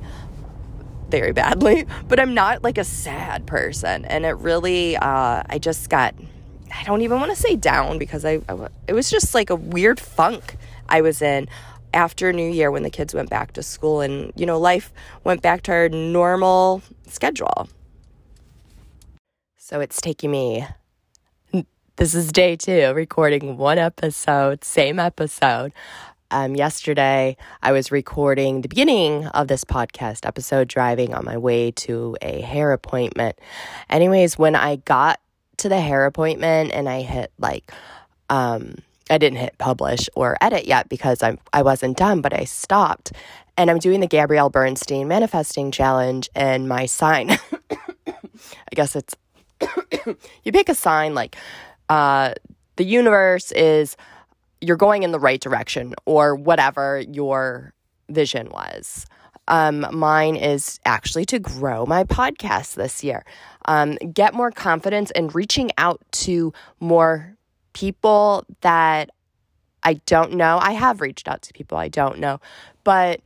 very 1.10 1.32
badly, 1.32 1.86
but 2.08 2.20
I'm 2.20 2.34
not 2.34 2.64
like 2.64 2.78
a 2.78 2.84
sad 2.84 3.46
person. 3.46 4.06
And 4.06 4.26
it 4.26 4.38
really 4.38 4.98
uh, 4.98 5.44
I 5.48 5.60
just 5.60 5.90
got 5.90 6.14
I 6.78 6.84
don't 6.84 7.02
even 7.02 7.20
want 7.20 7.34
to 7.34 7.42
say 7.42 7.56
down 7.56 7.98
because 7.98 8.26
I, 8.26 8.42
I 8.50 8.68
it 8.88 8.94
was 8.94 9.10
just 9.10 9.34
like 9.34 9.50
a 9.50 9.56
weird 9.56 10.00
funk 10.00 10.58
I 10.90 11.02
was 11.02 11.22
in 11.22 11.48
after 11.96 12.32
New 12.32 12.52
Year 12.52 12.70
when 12.70 12.84
the 12.84 12.90
kids 12.92 13.14
went 13.14 13.30
back 13.30 13.54
to 13.54 13.64
school 13.64 14.02
and, 14.02 14.32
you 14.36 14.46
know, 14.46 14.60
life 14.60 14.94
went 15.24 15.42
back 15.42 15.64
to 15.64 15.72
our 15.72 15.90
normal 15.90 16.84
schedule. 17.08 17.70
So 19.58 19.80
it's 19.80 20.00
taking 20.00 20.30
me, 20.30 20.68
this 21.96 22.14
is 22.14 22.32
day 22.32 22.56
two, 22.56 22.94
recording 22.94 23.58
one 23.58 23.80
episode, 23.80 24.64
same 24.64 25.00
episode. 25.00 25.72
Um, 26.32 26.56
yesterday, 26.56 27.38
I 27.64 27.72
was 27.72 27.92
recording 27.92 28.62
the 28.62 28.68
beginning 28.68 29.28
of 29.28 29.48
this 29.48 29.64
podcast 29.64 30.26
episode 30.26 30.68
driving 30.68 31.14
on 31.14 31.24
my 31.24 31.38
way 31.38 31.72
to 31.72 32.18
a 32.22 32.42
hair 32.42 32.74
appointment. 32.74 33.40
Anyways, 33.90 34.38
when 34.38 34.56
I 34.56 34.76
got 34.78 35.22
to 35.58 35.70
the 35.70 35.80
hair 35.80 36.06
appointment 36.06 36.72
and 36.74 36.90
I 36.90 37.02
hit 37.02 37.32
like, 37.40 37.72
um, 38.30 38.76
I 39.10 39.18
didn't 39.18 39.38
hit 39.38 39.58
publish 39.58 40.10
or 40.16 40.38
edit 40.42 40.66
yet 40.66 40.90
because 40.90 41.22
I 41.22 41.38
I 41.54 41.62
wasn't 41.62 41.98
done, 41.98 42.22
but 42.22 42.34
I 42.34 42.46
stopped. 42.46 43.12
And 43.58 43.72
I'm 43.72 43.80
doing 43.80 44.02
the 44.02 44.08
Gabrielle 44.08 44.50
Bernstein 44.50 45.08
manifesting 45.08 45.72
challenge 45.72 46.30
and 46.36 46.68
my 46.68 46.86
sign 46.86 47.32
I 48.08 48.74
guess 48.74 48.96
it's 48.96 49.16
you 50.44 50.52
pick 50.52 50.70
a 50.70 50.76
sign 50.76 51.14
like 51.14 51.38
uh 51.88 52.34
the 52.76 52.84
universe 52.84 53.52
is 53.54 53.96
you're 54.62 54.76
going 54.78 55.04
in 55.04 55.12
the 55.12 55.20
right 55.20 55.40
direction 55.40 55.94
or 56.06 56.36
whatever 56.36 57.00
your 57.00 57.74
vision 58.10 58.50
was. 58.50 59.06
Um, 59.48 59.86
mine 59.92 60.36
is 60.36 60.80
actually 60.86 61.26
to 61.26 61.40
grow 61.40 61.86
my 61.86 62.04
podcast 62.04 62.74
this 62.74 63.04
year, 63.04 63.24
um, 63.66 63.96
get 63.98 64.34
more 64.34 64.50
confidence 64.50 65.12
in 65.12 65.28
reaching 65.28 65.70
out 65.78 66.02
to 66.14 66.52
more 66.80 67.35
people 67.76 68.44
that 68.62 69.12
I 69.84 69.96
don't 70.08 70.34
know. 70.34 70.58
I 70.60 70.72
have 70.72 71.00
reached 71.00 71.28
out 71.28 71.44
to 71.44 71.54
people 71.54 71.78
I 71.78 71.90
don't 71.90 72.18
know, 72.18 72.40
but 72.84 73.22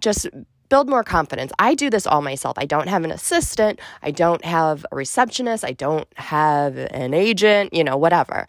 just 0.00 0.28
build 0.68 0.88
more 0.88 1.04
confidence. 1.04 1.52
I 1.58 1.74
do 1.74 1.88
this 1.88 2.06
all 2.06 2.20
myself. 2.22 2.58
I 2.58 2.66
don't 2.66 2.88
have 2.88 3.04
an 3.04 3.10
assistant, 3.10 3.78
I 4.02 4.10
don't 4.10 4.44
have 4.44 4.84
a 4.90 4.96
receptionist, 4.96 5.64
I 5.64 5.72
don't 5.72 6.08
have 6.16 6.76
an 6.76 7.14
agent, 7.14 7.72
you 7.72 7.84
know, 7.84 7.96
whatever. 7.96 8.46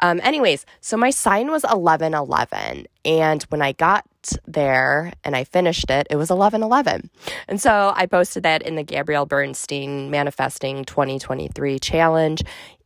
Um, 0.00 0.20
anyways, 0.22 0.66
so 0.80 0.96
my 0.96 1.10
sign 1.10 1.50
was 1.50 1.62
1111. 1.62 2.86
And 3.04 3.42
when 3.44 3.62
I 3.62 3.72
got 3.72 4.04
there 4.46 5.12
and 5.24 5.36
I 5.36 5.44
finished 5.44 5.90
it, 5.90 6.06
it 6.10 6.16
was 6.16 6.30
1111. 6.30 7.10
And 7.48 7.60
so 7.60 7.92
I 7.94 8.06
posted 8.06 8.42
that 8.42 8.62
in 8.62 8.74
the 8.74 8.82
Gabrielle 8.82 9.26
Bernstein 9.26 10.10
Manifesting 10.10 10.84
2023 10.84 11.78
challenge. 11.78 12.42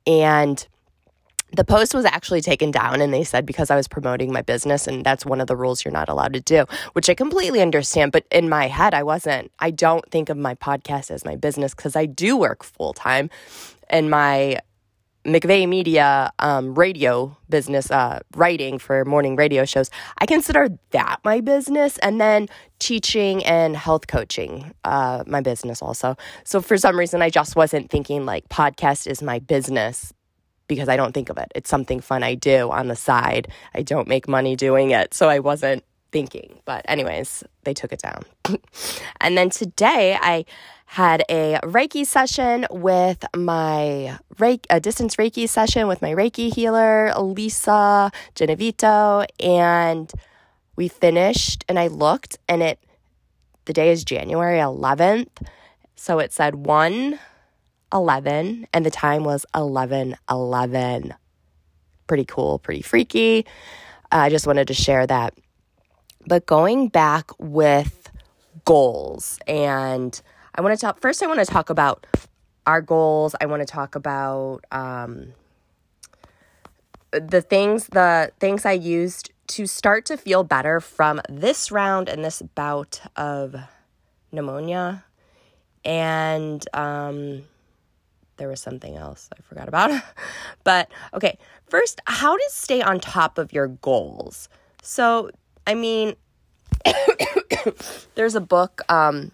And 0.07 0.67
the 1.53 1.65
post 1.65 1.95
was 1.95 2.05
actually 2.05 2.41
taken 2.41 2.71
down 2.71 3.01
and 3.01 3.13
they 3.13 3.25
said 3.25 3.45
because 3.45 3.71
I 3.71 3.77
was 3.77 3.89
promoting 3.89 4.33
my 4.33 4.43
business 4.43 4.87
and 4.87 5.05
that's 5.05 5.27
one 5.27 5.41
of 5.41 5.47
the 5.47 5.57
rules 5.57 5.85
you're 5.85 5.93
not 5.93 6.09
allowed 6.09 6.33
to 6.35 6.41
do, 6.41 6.65
which 6.93 7.09
I 7.09 7.15
completely 7.15 7.61
understand. 7.61 8.13
But 8.13 8.25
in 8.31 8.49
my 8.49 8.69
head, 8.69 8.95
I 8.95 9.03
wasn't, 9.03 9.51
I 9.59 9.71
don't 9.71 10.09
think 10.11 10.29
of 10.29 10.37
my 10.37 10.55
podcast 10.55 11.11
as 11.11 11.25
my 11.25 11.37
business 11.37 11.75
because 11.75 11.97
I 11.97 12.07
do 12.07 12.37
work 12.37 12.63
full 12.63 12.93
time 12.93 13.31
and 13.89 14.11
my 14.11 14.59
McVeigh 15.27 15.69
Media 15.69 16.33
um, 16.39 16.75
radio 16.75 17.37
business, 17.51 17.91
uh, 17.91 18.21
writing 18.37 18.79
for 18.79 19.05
morning 19.05 19.37
radio 19.37 19.67
shows, 19.67 19.91
I 20.17 20.25
consider 20.25 20.69
that 20.93 21.19
my 21.25 21.43
business, 21.43 21.99
and 21.99 22.19
then 22.19 22.49
teaching 22.79 23.45
and 23.45 23.77
health 23.77 24.07
coaching, 24.07 24.73
uh, 24.85 25.25
my 25.27 25.43
business 25.43 25.83
also. 25.83 26.17
So 26.45 26.63
for 26.63 26.79
some 26.79 26.99
reason, 26.99 27.21
I 27.21 27.29
just 27.29 27.55
wasn't 27.55 27.91
thinking 27.91 28.25
like 28.25 28.49
podcast 28.49 29.07
is 29.07 29.21
my 29.21 29.41
business 29.41 30.15
because 30.71 30.89
I 30.89 30.97
don't 30.97 31.13
think 31.13 31.31
of 31.31 31.37
it. 31.37 31.51
It's 31.57 31.69
something 31.69 31.99
fun 31.99 32.23
I 32.23 32.37
do 32.37 32.71
on 32.71 32.87
the 32.87 32.95
side. 32.95 33.49
I 33.75 33.83
don't 33.83 34.07
make 34.07 34.29
money 34.29 34.55
doing 34.55 34.93
it. 34.93 35.13
So 35.13 35.29
I 35.29 35.41
wasn't 35.41 35.83
thinking. 36.13 36.61
But, 36.65 36.85
anyways, 36.89 37.43
they 37.65 37.75
took 37.75 37.93
it 37.93 38.01
down. 38.01 38.23
and 39.21 39.37
then 39.37 39.51
today 39.51 40.17
I 40.21 40.45
had 40.87 41.25
a 41.29 41.59
Reiki 41.65 42.07
session 42.07 42.69
with 42.71 43.25
my 43.37 44.17
Reiki, 44.37 44.65
a 44.71 44.79
distance 44.79 45.17
Reiki 45.17 45.49
session 45.49 45.89
with 45.89 46.01
my 46.03 46.13
Reiki 46.13 46.55
healer, 46.55 47.13
Lisa 47.19 48.13
Genevito. 48.37 49.27
And 49.41 50.13
we 50.77 50.87
finished 50.87 51.65
and 51.69 51.81
I 51.81 51.89
looked 51.89 52.39
and 52.49 52.63
it, 52.63 52.79
the 53.65 53.73
day 53.73 53.91
is 53.91 54.05
January 54.05 54.61
11th. 54.61 55.31
So 55.97 56.21
it 56.21 56.33
said 56.33 56.55
1 56.55 57.19
11 57.93 58.67
and 58.73 58.87
the 58.87 58.91
time 58.91 59.25
was 59.25 59.47
11 59.55 60.17
11. 60.31 61.15
Pretty 62.07 62.25
cool, 62.25 62.59
pretty 62.59 62.83
freaky. 62.83 63.47
Uh, 64.13 64.17
I 64.17 64.31
just 64.31 64.47
wanted 64.47 64.69
to 64.69 64.75
share 64.75 65.07
that. 65.07 65.35
But 66.27 66.47
going 66.47 66.89
back 66.89 67.31
with 67.39 68.11
goals, 68.65 69.39
and 69.47 70.21
I 70.55 70.61
want 70.61 70.79
to 70.79 70.81
talk 70.81 71.01
first, 71.01 71.23
I 71.23 71.27
want 71.27 71.41
to 71.41 71.47
talk 71.47 71.71
about 71.71 72.07
our 72.67 72.81
goals. 72.81 73.35
I 73.41 73.47
want 73.47 73.61
to 73.61 73.67
talk 73.67 73.95
about 73.95 74.65
um, 74.71 75.33
the 77.13 77.41
things, 77.41 77.87
the 77.87 78.33
things 78.39 78.67
I 78.67 78.73
used 78.73 79.31
to 79.49 79.67
start 79.67 80.05
to 80.07 80.17
feel 80.17 80.45
better 80.45 80.81
from 80.81 81.21
this 81.29 81.73
round 81.73 82.09
and 82.09 82.25
this 82.25 82.43
bout 82.55 83.01
of 83.17 83.57
pneumonia. 84.31 85.05
And 85.85 86.65
um, 86.75 87.45
there 88.41 88.49
was 88.49 88.59
something 88.59 88.97
else 88.97 89.29
I 89.39 89.43
forgot 89.43 89.69
about. 89.69 90.03
but 90.65 90.89
okay, 91.13 91.39
first, 91.69 92.01
how 92.07 92.35
to 92.35 92.45
stay 92.49 92.81
on 92.81 92.99
top 92.99 93.37
of 93.37 93.53
your 93.53 93.69
goals. 93.69 94.49
So, 94.83 95.31
I 95.67 95.75
mean, 95.75 96.17
there's 98.15 98.35
a 98.35 98.41
book, 98.41 98.81
um, 98.89 99.33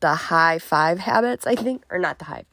The 0.00 0.14
High 0.14 0.58
Five 0.58 0.98
Habits, 0.98 1.46
I 1.46 1.54
think, 1.54 1.84
or 1.88 1.98
not 1.98 2.18
The 2.18 2.24
High, 2.24 2.44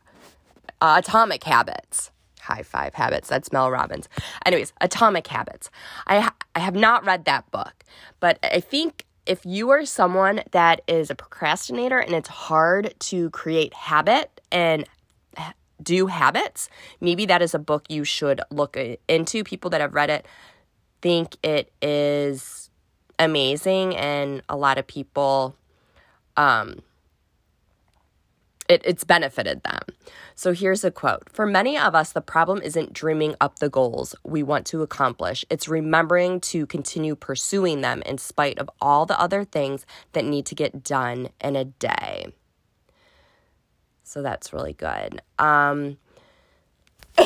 uh, 0.79 1.01
Atomic 1.03 1.43
Habits. 1.43 2.11
High 2.39 2.61
Five 2.61 2.93
Habits. 2.93 3.27
That's 3.27 3.51
Mel 3.51 3.71
Robbins. 3.71 4.07
Anyways, 4.45 4.71
Atomic 4.81 5.25
Habits. 5.25 5.71
I 6.05 6.19
ha- 6.19 6.35
I 6.55 6.59
have 6.59 6.75
not 6.75 7.03
read 7.03 7.25
that 7.25 7.49
book, 7.51 7.83
but 8.19 8.37
I 8.43 8.59
think 8.59 9.05
if 9.25 9.43
you 9.43 9.69
are 9.71 9.85
someone 9.85 10.41
that 10.51 10.81
is 10.87 11.09
a 11.09 11.15
procrastinator 11.15 11.99
and 11.99 12.13
it's 12.13 12.29
hard 12.29 12.93
to 12.99 13.29
create 13.31 13.73
habit 13.73 14.41
and 14.51 14.85
do 15.81 16.07
habits, 16.07 16.69
maybe 17.01 17.25
that 17.25 17.41
is 17.41 17.53
a 17.53 17.59
book 17.59 17.85
you 17.89 18.03
should 18.03 18.41
look 18.51 18.77
into. 19.07 19.43
People 19.43 19.69
that 19.71 19.81
have 19.81 19.93
read 19.93 20.09
it 20.09 20.25
think 21.01 21.37
it 21.43 21.71
is 21.81 22.69
amazing, 23.17 23.95
and 23.95 24.41
a 24.49 24.55
lot 24.55 24.77
of 24.77 24.87
people, 24.87 25.55
um, 26.37 26.81
it, 28.67 28.81
it's 28.85 29.03
benefited 29.03 29.63
them. 29.63 29.81
So 30.35 30.53
here's 30.53 30.83
a 30.83 30.91
quote 30.91 31.29
For 31.33 31.45
many 31.45 31.77
of 31.77 31.95
us, 31.95 32.13
the 32.13 32.21
problem 32.21 32.61
isn't 32.61 32.93
dreaming 32.93 33.35
up 33.41 33.59
the 33.59 33.69
goals 33.69 34.15
we 34.23 34.43
want 34.43 34.65
to 34.67 34.81
accomplish, 34.81 35.43
it's 35.49 35.67
remembering 35.67 36.39
to 36.41 36.65
continue 36.65 37.15
pursuing 37.15 37.81
them 37.81 38.01
in 38.03 38.17
spite 38.17 38.59
of 38.59 38.69
all 38.79 39.05
the 39.05 39.19
other 39.19 39.43
things 39.43 39.85
that 40.13 40.25
need 40.25 40.45
to 40.45 40.55
get 40.55 40.83
done 40.83 41.29
in 41.41 41.55
a 41.55 41.65
day. 41.65 42.27
So 44.09 44.23
that's 44.23 44.51
really 44.51 44.73
good. 44.73 45.21
Um, 45.37 45.97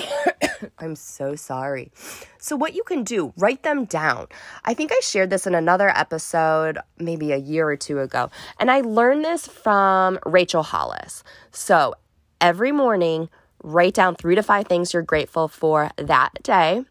I'm 0.79 0.97
so 0.97 1.33
sorry. 1.33 1.93
So, 2.39 2.57
what 2.57 2.75
you 2.75 2.83
can 2.83 3.05
do, 3.05 3.31
write 3.37 3.63
them 3.63 3.85
down. 3.85 4.27
I 4.65 4.73
think 4.73 4.91
I 4.91 4.99
shared 4.99 5.29
this 5.29 5.47
in 5.47 5.55
another 5.55 5.87
episode, 5.97 6.77
maybe 6.99 7.31
a 7.31 7.37
year 7.37 7.69
or 7.69 7.77
two 7.77 7.99
ago, 8.01 8.29
and 8.59 8.69
I 8.69 8.81
learned 8.81 9.23
this 9.23 9.47
from 9.47 10.19
Rachel 10.25 10.61
Hollis. 10.61 11.23
So, 11.51 11.95
every 12.41 12.73
morning, 12.73 13.29
write 13.63 13.93
down 13.93 14.15
three 14.15 14.35
to 14.35 14.43
five 14.43 14.67
things 14.67 14.91
you're 14.91 15.03
grateful 15.03 15.47
for 15.47 15.89
that 15.95 16.31
day. 16.43 16.83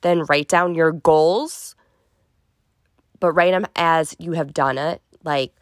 Then, 0.00 0.22
write 0.22 0.48
down 0.48 0.74
your 0.74 0.92
goals, 0.92 1.76
but 3.20 3.32
write 3.32 3.50
them 3.50 3.66
as 3.76 4.16
you 4.18 4.32
have 4.32 4.54
done 4.54 4.78
it. 4.78 5.02
Like, 5.24 5.52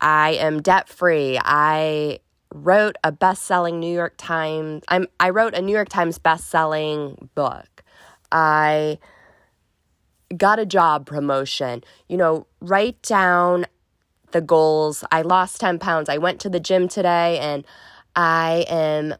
I 0.00 0.30
am 0.30 0.62
debt 0.62 0.88
free. 0.88 1.38
I 1.38 2.20
wrote 2.54 2.96
a 3.02 3.12
best-selling 3.12 3.80
New 3.80 3.92
York 3.92 4.14
Times 4.16 4.82
I'm 4.88 5.06
I 5.18 5.30
wrote 5.30 5.54
a 5.54 5.62
New 5.62 5.72
York 5.72 5.88
Times 5.88 6.18
best-selling 6.18 7.30
book. 7.34 7.82
I 8.30 8.98
got 10.36 10.58
a 10.58 10.66
job 10.66 11.06
promotion. 11.06 11.84
You 12.08 12.16
know, 12.16 12.46
write 12.60 13.00
down 13.02 13.66
the 14.32 14.40
goals. 14.40 15.04
I 15.12 15.22
lost 15.22 15.60
10 15.60 15.78
pounds. 15.78 16.08
I 16.08 16.18
went 16.18 16.40
to 16.40 16.48
the 16.48 16.60
gym 16.60 16.88
today 16.88 17.38
and 17.38 17.64
I 18.16 18.64
am 18.68 19.14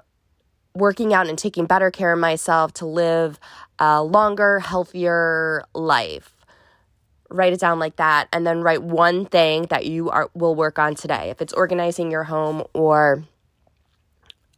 working 0.74 1.12
out 1.12 1.28
and 1.28 1.38
taking 1.38 1.66
better 1.66 1.90
care 1.90 2.12
of 2.12 2.18
myself 2.18 2.72
to 2.74 2.86
live 2.86 3.38
a 3.78 4.02
longer, 4.02 4.60
healthier 4.60 5.64
life. 5.74 6.31
Write 7.32 7.52
it 7.52 7.60
down 7.60 7.78
like 7.78 7.96
that 7.96 8.28
and 8.32 8.46
then 8.46 8.62
write 8.62 8.82
one 8.82 9.24
thing 9.26 9.62
that 9.70 9.86
you 9.86 10.10
are 10.10 10.30
will 10.34 10.54
work 10.54 10.78
on 10.78 10.94
today. 10.94 11.30
If 11.30 11.40
it's 11.40 11.52
organizing 11.52 12.10
your 12.10 12.24
home 12.24 12.64
or 12.74 13.24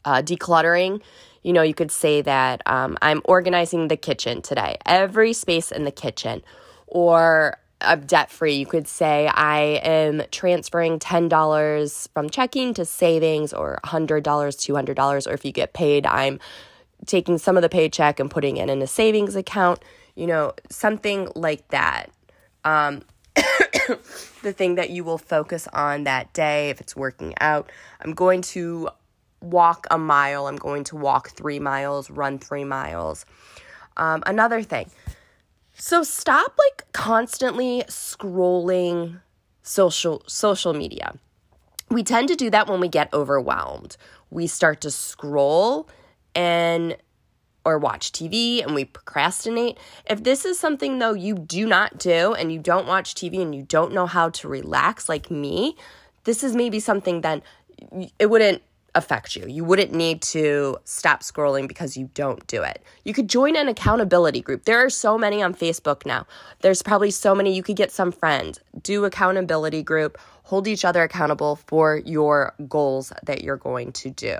uh, 0.05 0.23
decluttering, 0.23 1.01
you 1.43 1.53
know, 1.53 1.63
you 1.63 1.75
could 1.75 1.91
say 1.91 2.23
that 2.23 2.63
um, 2.67 2.97
I'm 3.03 3.21
organizing 3.25 3.89
the 3.89 3.97
kitchen 3.97 4.43
today, 4.43 4.77
every 4.87 5.33
space 5.33 5.71
in 5.71 5.85
the 5.85 5.93
kitchen. 5.93 6.43
Or 6.87 7.59
I'm 7.81 8.07
debt 8.07 8.31
free, 8.31 8.55
you 8.55 8.67
could 8.67 8.89
say 8.89 9.29
I 9.29 9.81
am 9.83 10.23
transferring 10.31 10.99
$10 10.99 12.09
from 12.15 12.31
checking 12.31 12.75
to 12.75 12.85
savings 12.85 13.53
or 13.53 13.79
$100, 13.85 14.23
$200. 14.23 15.27
Or 15.27 15.33
if 15.33 15.45
you 15.45 15.53
get 15.53 15.75
paid, 15.75 16.07
I'm 16.07 16.41
taking 17.07 17.37
some 17.39 17.57
of 17.57 17.63
the 17.63 17.69
paycheck 17.69 18.19
and 18.19 18.31
putting 18.31 18.57
it 18.57 18.71
in 18.71 18.81
a 18.81 18.87
savings 18.87 19.37
account, 19.37 19.81
you 20.15 20.27
know, 20.27 20.55
something 20.71 21.29
like 21.35 21.69
that. 21.69 22.11
Um, 22.65 23.03
the 24.43 24.53
thing 24.53 24.77
that 24.77 24.91
you 24.91 25.05
will 25.05 25.19
focus 25.19 25.69
on 25.73 26.05
that 26.05 26.33
day 26.33 26.71
if 26.71 26.81
it's 26.81 26.97
working 26.97 27.35
out. 27.41 27.71
I'm 28.01 28.13
going 28.13 28.43
to 28.43 28.89
walk 29.41 29.87
a 29.91 29.99
mile. 29.99 30.47
I'm 30.47 30.57
going 30.57 30.85
to 30.85 30.97
walk 30.97 31.31
three 31.31 31.59
miles, 31.59 32.11
run 32.11 32.39
three 32.39 32.65
miles. 32.65 33.27
Um, 33.97 34.23
another 34.27 34.63
thing. 34.63 34.91
So 35.77 36.03
stop 36.03 36.57
like 36.57 36.93
constantly 36.93 37.83
scrolling 37.89 39.21
social 39.63 40.23
social 40.27 40.73
media. 40.73 41.15
We 41.91 42.03
tend 42.03 42.29
to 42.29 42.37
do 42.37 42.51
that 42.51 42.69
when 42.69 42.81
we 42.81 42.89
get 42.89 43.13
overwhelmed. 43.13 43.97
We 44.31 44.47
start 44.47 44.81
to 44.83 44.91
scroll 44.91 45.89
and 46.35 46.97
or 47.65 47.79
watch 47.79 48.13
TV 48.13 48.63
and 48.63 48.75
we 48.75 48.85
procrastinate. 48.85 49.79
If 50.09 50.23
this 50.23 50.45
is 50.45 50.59
something 50.59 50.99
though 50.99 51.15
you 51.15 51.35
do 51.35 51.67
not 51.67 51.99
do 51.99 52.35
and 52.35 52.53
you 52.53 52.59
don't 52.59 52.87
watch 52.87 53.15
TV 53.15 53.41
and 53.41 53.55
you 53.55 53.63
don't 53.63 53.93
know 53.93 54.07
how 54.07 54.31
to 54.31 54.49
relax 54.49 55.09
like 55.09 55.31
me, 55.31 55.77
this 56.25 56.45
is 56.45 56.55
maybe 56.55 56.81
something 56.81 57.21
then 57.21 57.43
it 58.19 58.27
wouldn't 58.27 58.63
affect 58.95 59.35
you. 59.35 59.47
You 59.47 59.65
wouldn't 59.65 59.93
need 59.93 60.23
to 60.23 60.79
stop 60.85 61.23
scrolling 61.23 61.67
because 61.67 61.97
you 61.97 62.11
don't 62.15 62.47
do 62.47 62.63
it. 62.63 62.83
You 63.05 63.13
could 63.13 63.29
join 63.29 63.57
an 63.57 63.69
accountability 63.69 64.41
group. 64.41 64.65
There 64.65 64.85
are 64.85 64.91
so 64.91 65.19
many 65.19 65.43
on 65.43 65.55
Facebook 65.55 66.07
now. 66.07 66.27
There's 66.61 66.83
probably 66.83 67.11
so 67.11 67.35
many 67.35 67.55
you 67.55 67.63
could 67.63 67.77
get 67.77 67.91
some 67.91 68.13
friends. 68.13 68.61
Do 68.83 69.05
accountability 69.05 69.83
group, 69.83 70.19
hold 70.45 70.69
each 70.69 70.85
other 70.85 71.03
accountable 71.03 71.57
for 71.57 71.97
your 72.05 72.55
goals 72.69 73.13
that 73.25 73.43
you're 73.43 73.57
going 73.57 73.93
to 73.93 74.11
do. 74.11 74.37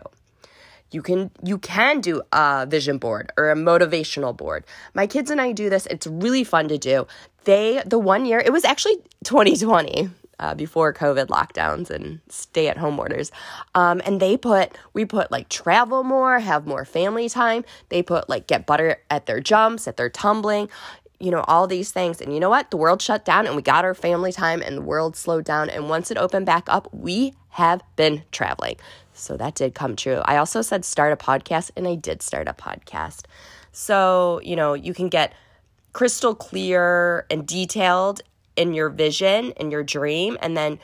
You 0.95 1.03
can 1.03 1.31
you 1.43 1.59
can 1.59 2.01
do 2.01 2.23
a 2.33 2.67
vision 2.69 2.99
board 2.99 3.33
or 3.37 3.51
a 3.51 3.57
motivational 3.57 4.37
board. 4.37 4.65
My 4.95 5.07
kids 5.07 5.31
and 5.31 5.41
I 5.41 5.53
do 5.53 5.69
this. 5.69 5.87
It's 5.87 6.07
really 6.07 6.45
fun 6.45 6.69
to 6.69 6.79
do. 6.79 7.07
They 7.45 7.83
the 7.85 7.99
one 7.99 8.25
year, 8.25 8.39
it 8.39 8.53
was 8.53 8.65
actually 8.65 8.97
2020 9.25 10.11
uh, 10.39 10.55
before 10.55 10.93
COVID 10.93 11.27
lockdowns 11.27 11.91
and 11.91 12.21
stay 12.29 12.69
at 12.69 12.79
home 12.79 12.99
orders. 12.99 13.33
Um, 13.75 14.01
and 14.05 14.21
they 14.21 14.37
put, 14.37 14.77
we 14.93 15.05
put 15.05 15.31
like 15.31 15.49
travel 15.49 16.03
more, 16.03 16.39
have 16.39 16.67
more 16.67 16.85
family 16.85 17.29
time. 17.29 17.65
They 17.89 18.03
put 18.03 18.29
like 18.29 18.47
get 18.47 18.67
butter 18.67 18.99
at 19.11 19.27
their 19.27 19.41
jumps, 19.41 19.87
at 19.87 19.97
their 19.97 20.11
tumbling, 20.11 20.69
you 21.21 21.31
know, 21.31 21.45
all 21.47 21.67
these 21.67 21.93
things. 21.93 22.21
And 22.21 22.33
you 22.33 22.41
know 22.41 22.51
what? 22.51 22.71
The 22.71 22.77
world 22.77 23.01
shut 23.01 23.25
down 23.25 23.47
and 23.47 23.57
we 23.57 23.63
got 23.63 23.85
our 23.85 23.95
family 23.95 24.33
time 24.33 24.63
and 24.63 24.77
the 24.77 24.83
world 24.83 25.17
slowed 25.17 25.45
down. 25.45 25.71
And 25.71 25.89
once 25.89 26.11
it 26.11 26.19
opened 26.19 26.47
back 26.47 26.65
up, 26.69 26.89
we 26.93 27.35
have 27.51 27.83
been 27.97 28.25
traveling. 28.33 28.77
So 29.15 29.37
that 29.37 29.55
did 29.55 29.75
come 29.75 29.97
true. 29.97 30.21
I 30.25 30.37
also 30.37 30.61
said 30.61 30.85
start 30.85 31.13
a 31.13 31.17
podcast 31.17 31.71
and 31.77 31.89
I 31.89 31.95
did 31.95 32.21
start 32.21 32.49
a 32.49 32.53
podcast. 32.53 33.25
So, 33.73 34.41
you 34.45 34.57
know, 34.57 34.75
you 34.75 34.93
can 34.93 35.09
get 35.09 35.33
crystal 35.93 36.35
clear 36.35 37.25
and 37.31 37.47
detailed 37.47 38.21
in 38.57 38.75
your 38.75 38.91
vision 38.91 39.53
and 39.57 39.73
your 39.73 39.83
dream 39.83 40.37
and 40.43 40.57
then 40.57 40.79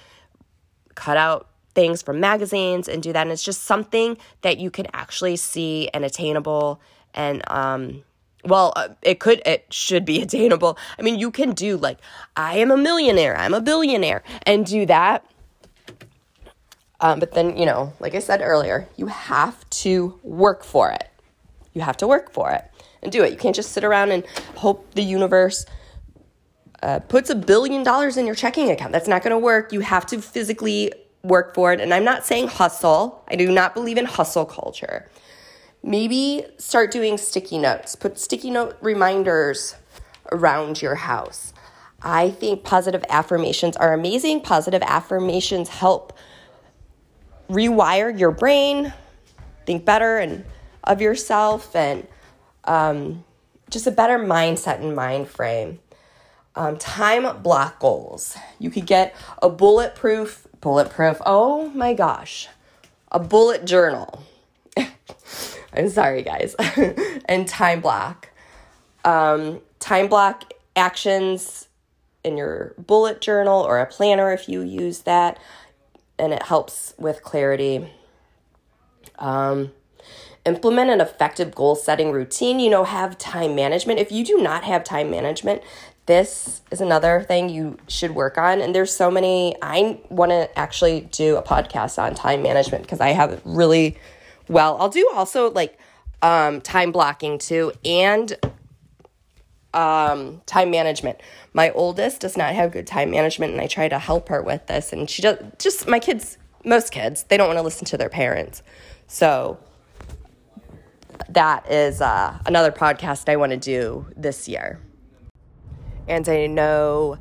cut 0.95 1.17
out 1.17 1.49
things 1.75 2.03
from 2.03 2.19
magazines 2.19 2.89
and 2.89 3.03
do 3.03 3.13
that 3.13 3.23
and 3.23 3.31
it's 3.31 3.45
just 3.45 3.63
something 3.63 4.17
that 4.43 4.59
you 4.59 4.71
can 4.71 4.87
actually 4.93 5.37
see 5.37 5.89
and 5.95 6.05
attainable 6.05 6.81
and 7.15 7.43
um 7.49 8.03
well 8.45 8.73
uh, 8.75 8.89
it 9.03 9.21
could 9.21 9.41
it 9.47 9.65
should 9.71 10.05
be 10.05 10.21
attainable 10.23 10.77
i 10.99 11.03
mean 11.03 11.19
you 11.19 11.31
can 11.31 11.53
do 11.53 11.77
like 11.77 11.99
i 12.37 12.59
am 12.59 12.73
a 12.73 12.77
millionaire 12.77 13.37
i'm 13.37 13.55
a 13.55 13.61
billionaire 13.61 14.23
and 14.43 14.67
do 14.67 14.85
that 14.85 15.25
um, 17.01 17.19
but 17.19 17.33
then 17.33 17.57
you 17.57 17.67
know 17.67 17.93
like 18.01 18.15
i 18.15 18.19
said 18.19 18.41
earlier 18.43 18.89
you 18.97 19.07
have 19.07 19.69
to 19.71 20.19
work 20.23 20.65
for 20.65 20.91
it 20.91 21.09
you 21.73 21.81
have 21.81 21.97
to 21.97 22.07
work 22.07 22.33
for 22.33 22.51
it 22.51 22.65
and 23.03 23.13
do 23.13 23.23
it 23.23 23.33
you 23.33 23.39
can't 23.39 23.57
just 23.57 23.73
sit 23.73 23.85
around 23.85 24.11
and 24.11 24.27
hope 24.57 24.95
the 24.95 25.03
universe 25.03 25.67
uh, 26.83 26.99
puts 27.01 27.31
a 27.31 27.35
billion 27.35 27.83
dollars 27.83 28.17
in 28.17 28.27
your 28.27 28.35
checking 28.35 28.71
account. 28.71 28.93
That's 28.93 29.09
not 29.09 29.23
going 29.23 29.33
to 29.33 29.39
work. 29.39 29.73
You 29.73 29.81
have 29.81 30.07
to 30.07 30.21
physically 30.21 30.93
work 31.23 31.55
for 31.55 31.73
it. 31.73 31.81
And 31.81 31.93
I'm 31.93 32.05
not 32.05 32.25
saying 32.25 32.49
hustle, 32.49 33.23
I 33.29 33.37
do 33.37 33.51
not 33.53 33.75
believe 33.75 33.99
in 33.99 34.07
hustle 34.07 34.47
culture. 34.47 35.09
Maybe 35.83 36.45
start 36.59 36.91
doing 36.91 37.19
sticky 37.19 37.59
notes, 37.59 37.97
put 37.97 38.19
sticky 38.19 38.51
note 38.51 38.77
reminders 38.81 39.77
around 40.33 40.81
your 40.81 40.95
house. 40.95 41.53
I 42.03 42.31
think 42.31 42.65
positive 42.65 43.05
affirmations 43.11 43.77
are 43.77 43.93
amazing. 43.93 44.41
Positive 44.41 44.83
affirmations 44.83 45.69
help 45.69 46.15
rewire 47.51 48.19
your 48.19 48.31
brain, 48.31 48.93
think 49.67 49.85
better 49.85 50.19
and 50.19 50.45
of 50.85 51.01
yourself, 51.01 51.75
and 51.77 52.07
um, 52.65 53.25
just 53.69 53.87
a 53.87 53.91
better 53.91 54.19
mindset 54.19 54.81
and 54.81 54.95
mind 54.95 55.29
frame 55.29 55.79
um, 56.55 56.77
time 56.79 57.43
block 57.43 57.79
goals. 57.79 58.37
You 58.59 58.71
could 58.71 58.87
get 58.87 59.15
a 59.43 59.49
bulletproof, 59.49 60.47
bulletproof, 60.61 61.21
oh 61.25 61.69
my 61.71 61.95
gosh, 61.95 62.49
a 63.11 63.19
bullet 63.19 63.65
journal. 63.65 64.25
I'm 65.73 65.89
sorry, 65.89 66.23
guys. 66.23 66.55
and 67.25 67.47
time 67.47 67.81
block. 67.81 68.29
Um, 69.05 69.61
time 69.79 70.09
block 70.09 70.53
actions 70.77 71.69
in 72.25 72.37
your 72.37 72.75
bullet 72.77 73.21
journal 73.21 73.63
or 73.63 73.79
a 73.79 73.87
planner 73.87 74.33
if 74.33 74.49
you 74.49 74.61
use 74.61 75.01
that, 75.01 75.39
and 76.21 76.33
it 76.33 76.45
helps 76.45 76.95
with 76.99 77.23
clarity. 77.23 77.91
Um, 79.19 79.73
implement 80.47 80.91
an 80.91 81.01
effective 81.01 81.55
goal 81.55 81.75
setting 81.75 82.13
routine. 82.13 82.61
You 82.61 82.71
know, 82.71 82.85
have 82.85 83.19
time 83.19 83.55
management. 83.55 83.99
If 83.99 84.13
you 84.13 84.25
do 84.25 84.39
not 84.39 84.65
have 84.65 84.85
time 84.85 85.11
management, 85.11 85.63
this 86.07 86.63
is 86.71 86.81
another 86.81 87.23
thing 87.23 87.49
you 87.49 87.79
should 87.89 88.13
work 88.15 88.39
on. 88.39 88.61
And 88.61 88.75
there's 88.75 88.93
so 88.93 89.11
many, 89.11 89.55
I 89.63 90.01
want 90.09 90.31
to 90.31 90.59
actually 90.59 91.03
do 91.13 91.37
a 91.37 91.43
podcast 91.43 92.03
on 92.03 92.15
time 92.15 92.43
management 92.43 92.83
because 92.83 93.01
I 93.01 93.11
have 93.11 93.33
it 93.33 93.41
really 93.45 93.97
well. 94.49 94.77
I'll 94.81 94.89
do 94.89 95.09
also 95.15 95.51
like 95.51 95.79
um, 96.23 96.61
time 96.61 96.93
blocking 96.93 97.39
too 97.39 97.73
and 97.85 98.37
um, 99.75 100.43
time 100.47 100.71
management. 100.71 101.21
My 101.53 101.71
oldest 101.71 102.21
does 102.21 102.37
not 102.37 102.55
have 102.55 102.73
good 102.73 102.87
time 102.87 103.11
management, 103.11 103.53
and 103.53 103.61
I 103.61 103.67
try 103.67 103.89
to 103.89 103.99
help 103.99 104.29
her 104.29 104.43
with 104.43 104.67
this. 104.67 104.93
And 104.93 105.09
she 105.09 105.23
does 105.23 105.39
just 105.59 105.87
my 105.87 105.99
kids, 105.99 106.39
most 106.65 106.93
kids, 106.93 107.25
they 107.25 107.37
don't 107.37 107.49
want 107.49 107.59
to 107.59 107.63
listen 107.63 107.85
to 107.87 107.97
their 107.97 108.09
parents. 108.09 108.63
So 109.07 109.59
that 111.29 111.71
is 111.71 112.01
uh, 112.01 112.39
another 112.47 112.73
podcast 112.73 113.29
I 113.29 113.37
want 113.37 113.53
to 113.53 113.59
do 113.59 114.07
this 114.17 114.49
year. 114.49 114.81
And 116.09 116.29
I 116.29 116.47
know 116.47 117.19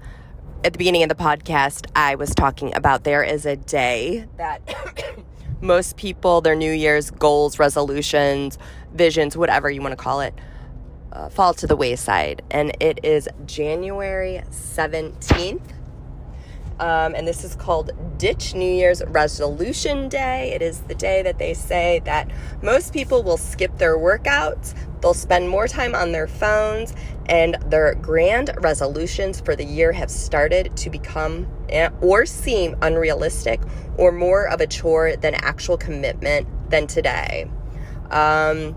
at 0.64 0.74
the 0.74 0.78
beginning 0.78 1.04
of 1.04 1.10
the 1.10 1.16
podcast, 1.16 1.88
I 1.96 2.16
was 2.16 2.34
talking 2.34 2.76
about 2.76 3.04
there 3.04 3.24
is 3.24 3.46
a 3.46 3.56
day 3.56 4.26
that 4.38 4.62
most 5.62 5.96
people, 5.96 6.42
their 6.42 6.56
New 6.56 6.72
Year's 6.72 7.12
goals, 7.12 7.60
resolutions, 7.60 8.58
visions, 8.94 9.38
whatever 9.38 9.70
you 9.70 9.82
want 9.82 9.92
to 9.92 9.98
call 9.98 10.22
it, 10.22 10.34
uh, 11.12 11.30
fall 11.30 11.54
to 11.56 11.68
the 11.68 11.76
wayside. 11.76 12.42
And 12.52 12.76
it 12.80 13.00
is 13.04 13.28
January 13.46 14.44
17th. 14.50 15.62
Um, 16.80 17.14
and 17.14 17.28
this 17.28 17.44
is 17.44 17.56
called 17.56 17.92
Ditch 18.18 18.56
New 18.56 18.72
Year's 18.72 19.04
Resolution 19.08 20.08
Day. 20.08 20.54
It 20.54 20.62
is 20.62 20.80
the 20.82 20.96
day 20.96 21.22
that 21.24 21.38
they 21.38 21.54
say 21.54 22.00
that 22.06 22.32
most 22.62 22.94
people 22.94 23.22
will 23.22 23.36
skip 23.36 23.78
their 23.78 23.98
workouts, 23.98 24.74
they'll 25.02 25.14
spend 25.14 25.50
more 25.50 25.68
time 25.68 25.94
on 25.94 26.14
their 26.14 26.28
phones, 26.28 26.94
and 27.26 27.58
their 27.66 27.96
grand 27.96 28.52
resolutions 28.62 29.42
for 29.42 29.58
the 29.58 29.66
year 29.66 29.92
have 29.92 30.10
started 30.10 30.76
to 30.78 30.90
become 30.90 31.48
eh, 31.68 31.90
or 32.00 32.26
seem 32.26 32.78
unrealistic 32.82 33.60
or 33.98 34.14
more 34.14 34.48
of 34.48 34.62
a 34.62 34.68
chore 34.68 35.18
than 35.18 35.36
actual 35.36 35.78
commitment 35.78 36.48
than 36.70 36.88
today. 36.88 37.50
Um, 38.10 38.74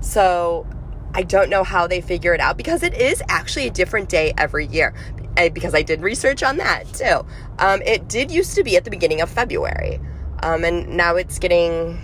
so 0.00 0.66
I 1.14 1.22
don't 1.22 1.50
know 1.50 1.64
how 1.64 1.86
they 1.86 2.00
figure 2.00 2.34
it 2.34 2.40
out 2.40 2.56
because 2.56 2.82
it 2.82 2.94
is 2.94 3.22
actually 3.28 3.66
a 3.66 3.70
different 3.70 4.08
day 4.08 4.32
every 4.38 4.66
year. 4.66 4.94
Eh, 5.36 5.48
because 5.48 5.74
I 5.74 5.82
did 5.82 6.02
research 6.02 6.42
on 6.42 6.56
that 6.58 6.92
too. 6.92 7.24
Um, 7.58 7.82
it 7.82 8.08
did 8.08 8.30
used 8.30 8.54
to 8.56 8.64
be 8.64 8.76
at 8.76 8.84
the 8.84 8.90
beginning 8.90 9.20
of 9.20 9.30
February, 9.30 10.00
um, 10.42 10.64
and 10.64 10.96
now 10.96 11.16
it's 11.16 11.38
getting 11.38 11.98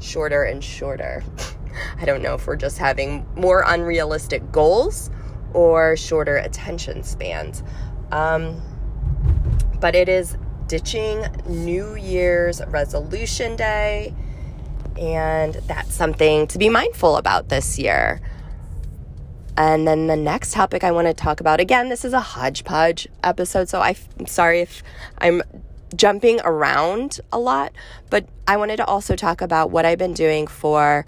shorter 0.00 0.42
and 0.44 0.62
shorter. 0.62 1.22
I 2.00 2.04
don't 2.04 2.22
know 2.22 2.34
if 2.34 2.46
we're 2.46 2.56
just 2.56 2.78
having 2.78 3.26
more 3.36 3.64
unrealistic 3.66 4.50
goals 4.50 5.10
or 5.52 5.96
shorter 5.96 6.36
attention 6.36 7.02
spans. 7.02 7.62
Um, 8.10 8.60
but 9.80 9.94
it 9.94 10.08
is 10.08 10.36
ditching 10.66 11.24
New 11.46 11.94
Year's 11.96 12.62
resolution 12.68 13.56
day, 13.56 14.14
and 14.98 15.54
that's 15.66 15.94
something 15.94 16.46
to 16.48 16.58
be 16.58 16.68
mindful 16.68 17.16
about 17.16 17.48
this 17.48 17.78
year. 17.78 18.20
And 19.56 19.86
then 19.86 20.08
the 20.08 20.16
next 20.16 20.52
topic 20.52 20.82
I 20.82 20.90
want 20.90 21.06
to 21.06 21.14
talk 21.14 21.40
about 21.40 21.60
again, 21.60 21.88
this 21.88 22.04
is 22.04 22.12
a 22.12 22.20
hodgepodge 22.20 23.06
episode, 23.22 23.68
so 23.68 23.80
I'm 23.80 24.26
sorry 24.26 24.60
if 24.60 24.82
I'm 25.18 25.42
jumping 25.94 26.40
around 26.44 27.20
a 27.32 27.38
lot, 27.38 27.72
but 28.10 28.26
I 28.48 28.56
wanted 28.56 28.78
to 28.78 28.84
also 28.84 29.14
talk 29.14 29.40
about 29.40 29.70
what 29.70 29.84
I've 29.84 29.98
been 29.98 30.14
doing 30.14 30.48
for 30.48 31.06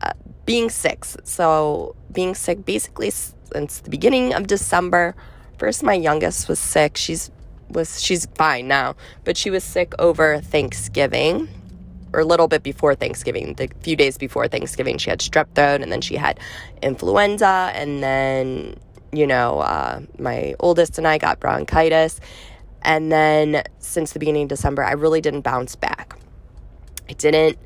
uh, 0.00 0.12
being 0.46 0.70
sick. 0.70 1.04
So, 1.04 1.96
being 2.12 2.34
sick 2.34 2.64
basically 2.64 3.10
since 3.10 3.80
the 3.80 3.90
beginning 3.90 4.34
of 4.34 4.46
December. 4.46 5.16
First, 5.58 5.82
my 5.82 5.94
youngest 5.94 6.48
was 6.48 6.60
sick. 6.60 6.96
She's 6.96 7.30
was 7.68 8.00
she's 8.00 8.26
fine 8.36 8.68
now, 8.68 8.94
but 9.24 9.36
she 9.36 9.50
was 9.50 9.64
sick 9.64 9.92
over 9.98 10.40
Thanksgiving 10.40 11.48
or 12.12 12.20
a 12.20 12.24
little 12.24 12.48
bit 12.48 12.62
before 12.62 12.94
Thanksgiving, 12.94 13.54
the 13.54 13.68
few 13.80 13.96
days 13.96 14.18
before 14.18 14.48
Thanksgiving, 14.48 14.98
she 14.98 15.10
had 15.10 15.20
strep 15.20 15.54
throat 15.54 15.82
and 15.82 15.92
then 15.92 16.00
she 16.00 16.16
had 16.16 16.40
influenza. 16.82 17.70
And 17.74 18.02
then, 18.02 18.76
you 19.12 19.26
know, 19.26 19.60
uh, 19.60 20.00
my 20.18 20.54
oldest 20.60 20.98
and 20.98 21.06
I 21.06 21.18
got 21.18 21.40
bronchitis. 21.40 22.20
And 22.82 23.10
then 23.10 23.62
since 23.78 24.12
the 24.12 24.18
beginning 24.18 24.44
of 24.44 24.48
December, 24.48 24.84
I 24.84 24.92
really 24.92 25.20
didn't 25.20 25.42
bounce 25.42 25.76
back. 25.76 26.18
I 27.08 27.12
didn't 27.12 27.58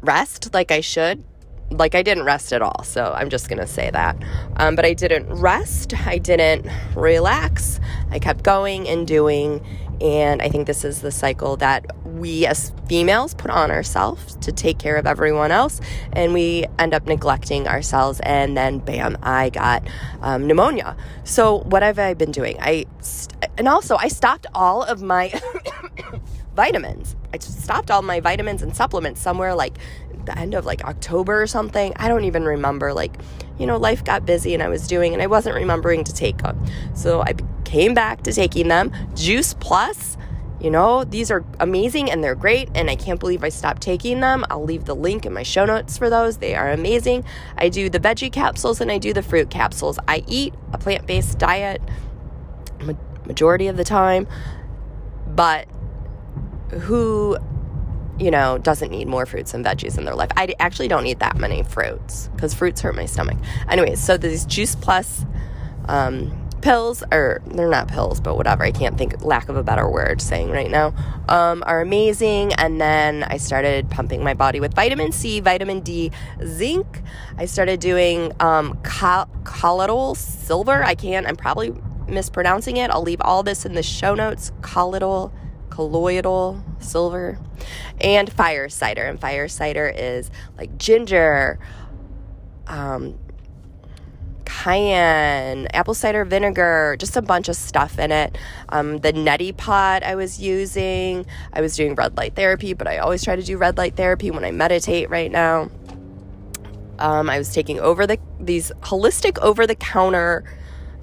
rest 0.00 0.52
like 0.52 0.70
I 0.70 0.80
should. 0.80 1.24
Like 1.70 1.94
I 1.94 2.02
didn't 2.02 2.24
rest 2.24 2.52
at 2.52 2.60
all. 2.60 2.82
So 2.84 3.14
I'm 3.16 3.30
just 3.30 3.48
going 3.48 3.60
to 3.60 3.66
say 3.66 3.90
that. 3.90 4.16
Um, 4.56 4.76
but 4.76 4.84
I 4.84 4.92
didn't 4.92 5.32
rest. 5.32 5.94
I 6.06 6.18
didn't 6.18 6.66
relax. 6.94 7.80
I 8.10 8.18
kept 8.18 8.42
going 8.42 8.88
and 8.88 9.06
doing. 9.06 9.64
And 10.02 10.42
I 10.42 10.48
think 10.48 10.66
this 10.66 10.84
is 10.84 11.00
the 11.00 11.12
cycle 11.12 11.56
that 11.58 11.86
we 12.04 12.44
as 12.44 12.72
females 12.88 13.34
put 13.34 13.50
on 13.50 13.70
ourselves 13.70 14.36
to 14.36 14.50
take 14.50 14.78
care 14.78 14.96
of 14.96 15.06
everyone 15.06 15.52
else. 15.52 15.80
And 16.12 16.34
we 16.34 16.66
end 16.78 16.92
up 16.92 17.06
neglecting 17.06 17.68
ourselves. 17.68 18.20
And 18.24 18.56
then, 18.56 18.78
bam, 18.78 19.16
I 19.22 19.50
got 19.50 19.86
um, 20.20 20.46
pneumonia. 20.46 20.96
So, 21.22 21.60
what 21.60 21.82
have 21.82 21.98
I 21.98 22.14
been 22.14 22.32
doing? 22.32 22.56
I, 22.60 22.86
st- 23.00 23.46
and 23.56 23.68
also, 23.68 23.96
I 23.96 24.08
stopped 24.08 24.46
all 24.54 24.82
of 24.82 25.02
my 25.02 25.32
vitamins. 26.54 27.14
I 27.32 27.38
stopped 27.38 27.90
all 27.90 28.02
my 28.02 28.20
vitamins 28.20 28.62
and 28.62 28.74
supplements 28.76 29.20
somewhere 29.20 29.54
like 29.54 29.78
the 30.26 30.38
end 30.38 30.54
of 30.54 30.64
like 30.64 30.84
October 30.84 31.42
or 31.42 31.46
something. 31.46 31.92
I 31.96 32.08
don't 32.08 32.24
even 32.24 32.44
remember. 32.44 32.92
Like, 32.92 33.16
you 33.58 33.66
know, 33.66 33.76
life 33.76 34.04
got 34.04 34.26
busy 34.26 34.54
and 34.54 34.62
I 34.62 34.68
was 34.68 34.86
doing, 34.86 35.12
and 35.12 35.22
I 35.22 35.26
wasn't 35.26 35.56
remembering 35.56 36.04
to 36.04 36.12
take 36.12 36.38
them. 36.38 36.64
So 36.94 37.22
I 37.22 37.34
came 37.64 37.94
back 37.94 38.22
to 38.22 38.32
taking 38.32 38.68
them. 38.68 38.92
Juice 39.14 39.54
Plus, 39.54 40.16
you 40.60 40.70
know, 40.70 41.02
these 41.02 41.30
are 41.30 41.44
amazing 41.58 42.10
and 42.10 42.22
they're 42.22 42.36
great, 42.36 42.68
and 42.74 42.88
I 42.88 42.94
can't 42.94 43.18
believe 43.18 43.42
I 43.42 43.48
stopped 43.48 43.82
taking 43.82 44.20
them. 44.20 44.44
I'll 44.48 44.64
leave 44.64 44.84
the 44.84 44.94
link 44.94 45.26
in 45.26 45.32
my 45.32 45.42
show 45.42 45.64
notes 45.64 45.98
for 45.98 46.08
those. 46.08 46.38
They 46.38 46.54
are 46.54 46.70
amazing. 46.70 47.24
I 47.56 47.68
do 47.68 47.90
the 47.90 47.98
veggie 47.98 48.32
capsules 48.32 48.80
and 48.80 48.90
I 48.90 48.98
do 48.98 49.12
the 49.12 49.22
fruit 49.22 49.50
capsules. 49.50 49.98
I 50.06 50.22
eat 50.28 50.54
a 50.72 50.78
plant 50.78 51.06
based 51.06 51.38
diet 51.38 51.82
majority 53.26 53.66
of 53.68 53.76
the 53.76 53.84
time, 53.84 54.26
but 55.26 55.66
who 56.70 57.36
you 58.22 58.30
know, 58.30 58.56
doesn't 58.56 58.90
need 58.92 59.08
more 59.08 59.26
fruits 59.26 59.52
and 59.52 59.64
veggies 59.64 59.98
in 59.98 60.04
their 60.04 60.14
life. 60.14 60.30
I 60.36 60.54
actually 60.60 60.86
don't 60.86 61.06
eat 61.06 61.18
that 61.18 61.36
many 61.36 61.64
fruits 61.64 62.28
because 62.34 62.54
fruits 62.54 62.80
hurt 62.80 62.94
my 62.94 63.06
stomach. 63.06 63.36
Anyways, 63.68 64.00
so 64.00 64.16
these 64.16 64.46
Juice 64.46 64.76
Plus 64.76 65.26
um, 65.88 66.30
pills, 66.60 67.02
or 67.10 67.42
they're 67.46 67.68
not 67.68 67.88
pills, 67.88 68.20
but 68.20 68.36
whatever, 68.36 68.62
I 68.62 68.70
can't 68.70 68.96
think, 68.96 69.24
lack 69.24 69.48
of 69.48 69.56
a 69.56 69.64
better 69.64 69.90
word 69.90 70.22
saying 70.22 70.50
right 70.50 70.70
now, 70.70 70.94
um, 71.28 71.64
are 71.66 71.80
amazing. 71.80 72.52
And 72.54 72.80
then 72.80 73.24
I 73.24 73.38
started 73.38 73.90
pumping 73.90 74.22
my 74.22 74.34
body 74.34 74.60
with 74.60 74.72
vitamin 74.72 75.10
C, 75.10 75.40
vitamin 75.40 75.80
D, 75.80 76.12
zinc. 76.44 77.02
I 77.36 77.46
started 77.46 77.80
doing 77.80 78.30
um, 78.38 78.78
colloidal 78.84 80.14
silver. 80.14 80.84
I 80.84 80.94
can't, 80.94 81.26
I'm 81.26 81.34
probably 81.34 81.74
mispronouncing 82.06 82.76
it. 82.76 82.88
I'll 82.90 83.02
leave 83.02 83.20
all 83.20 83.42
this 83.42 83.66
in 83.66 83.74
the 83.74 83.82
show 83.82 84.14
notes. 84.14 84.52
Colloidal 84.62 85.32
colloidal 85.72 86.62
silver, 86.80 87.38
and 87.98 88.30
fire 88.30 88.68
cider. 88.68 89.04
And 89.04 89.18
fire 89.18 89.48
cider 89.48 89.88
is 89.88 90.30
like 90.58 90.76
ginger, 90.76 91.58
um, 92.66 93.18
cayenne, 94.44 95.66
apple 95.72 95.94
cider 95.94 96.26
vinegar, 96.26 96.96
just 96.98 97.16
a 97.16 97.22
bunch 97.22 97.48
of 97.48 97.56
stuff 97.56 97.98
in 97.98 98.12
it. 98.12 98.36
Um, 98.68 98.98
the 98.98 99.14
neti 99.14 99.56
pot 99.56 100.02
I 100.02 100.14
was 100.14 100.38
using, 100.38 101.24
I 101.54 101.62
was 101.62 101.74
doing 101.74 101.94
red 101.94 102.18
light 102.18 102.36
therapy, 102.36 102.74
but 102.74 102.86
I 102.86 102.98
always 102.98 103.24
try 103.24 103.34
to 103.34 103.42
do 103.42 103.56
red 103.56 103.78
light 103.78 103.96
therapy 103.96 104.30
when 104.30 104.44
I 104.44 104.50
meditate 104.50 105.08
right 105.08 105.30
now. 105.30 105.70
Um, 106.98 107.30
I 107.30 107.38
was 107.38 107.54
taking 107.54 107.80
over 107.80 108.06
the 108.06 108.18
these 108.38 108.72
holistic 108.82 109.38
over 109.38 109.66
the 109.66 109.74
counter 109.74 110.44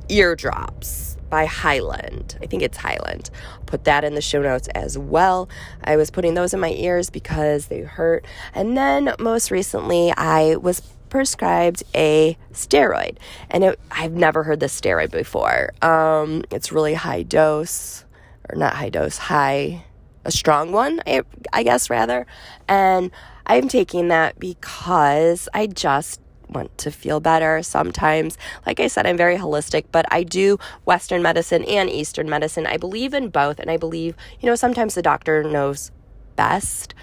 eardrops 0.09 1.08
by 1.29 1.45
Highland. 1.45 2.37
I 2.41 2.45
think 2.45 2.63
it's 2.63 2.77
Hyland. 2.77 3.29
put 3.65 3.83
that 3.83 4.03
in 4.03 4.15
the 4.15 4.21
show 4.21 4.41
notes 4.41 4.67
as 4.69 4.97
well. 4.97 5.49
I 5.83 5.95
was 5.95 6.09
putting 6.09 6.33
those 6.33 6.53
in 6.53 6.59
my 6.59 6.71
ears 6.71 7.09
because 7.09 7.67
they 7.67 7.81
hurt. 7.81 8.25
And 8.55 8.75
then 8.75 9.13
most 9.19 9.51
recently, 9.51 10.11
I 10.17 10.55
was 10.55 10.81
prescribed 11.09 11.83
a 11.95 12.37
steroid, 12.53 13.17
and 13.49 13.63
it, 13.63 13.79
I've 13.91 14.13
never 14.13 14.43
heard 14.43 14.59
this 14.59 14.79
steroid 14.79 15.11
before. 15.11 15.73
Um, 15.81 16.43
it's 16.51 16.71
really 16.71 16.93
high 16.93 17.23
dose, 17.23 18.05
or 18.49 18.55
not 18.55 18.75
high 18.75 18.89
dose, 18.89 19.17
high, 19.17 19.85
a 20.25 20.31
strong 20.31 20.71
one, 20.71 21.01
I, 21.07 21.23
I 21.51 21.63
guess 21.63 21.89
rather. 21.89 22.25
And 22.67 23.11
I'm 23.45 23.67
taking 23.67 24.09
that 24.09 24.39
because 24.39 25.49
I 25.53 25.67
just 25.67 26.21
want 26.49 26.77
to 26.79 26.91
feel 26.91 27.19
better 27.19 27.61
sometimes. 27.63 28.37
Like 28.65 28.79
I 28.79 28.87
said, 28.87 29.05
I'm 29.05 29.17
very 29.17 29.37
holistic, 29.37 29.85
but 29.91 30.05
I 30.11 30.23
do 30.23 30.57
Western 30.85 31.21
medicine 31.21 31.63
and 31.65 31.89
Eastern 31.89 32.29
medicine. 32.29 32.65
I 32.65 32.77
believe 32.77 33.13
in 33.13 33.29
both, 33.29 33.59
and 33.59 33.69
I 33.69 33.77
believe, 33.77 34.15
you 34.39 34.47
know, 34.47 34.55
sometimes 34.55 34.95
the 34.95 35.01
doctor 35.01 35.43
knows 35.43 35.91
best. 36.35 36.93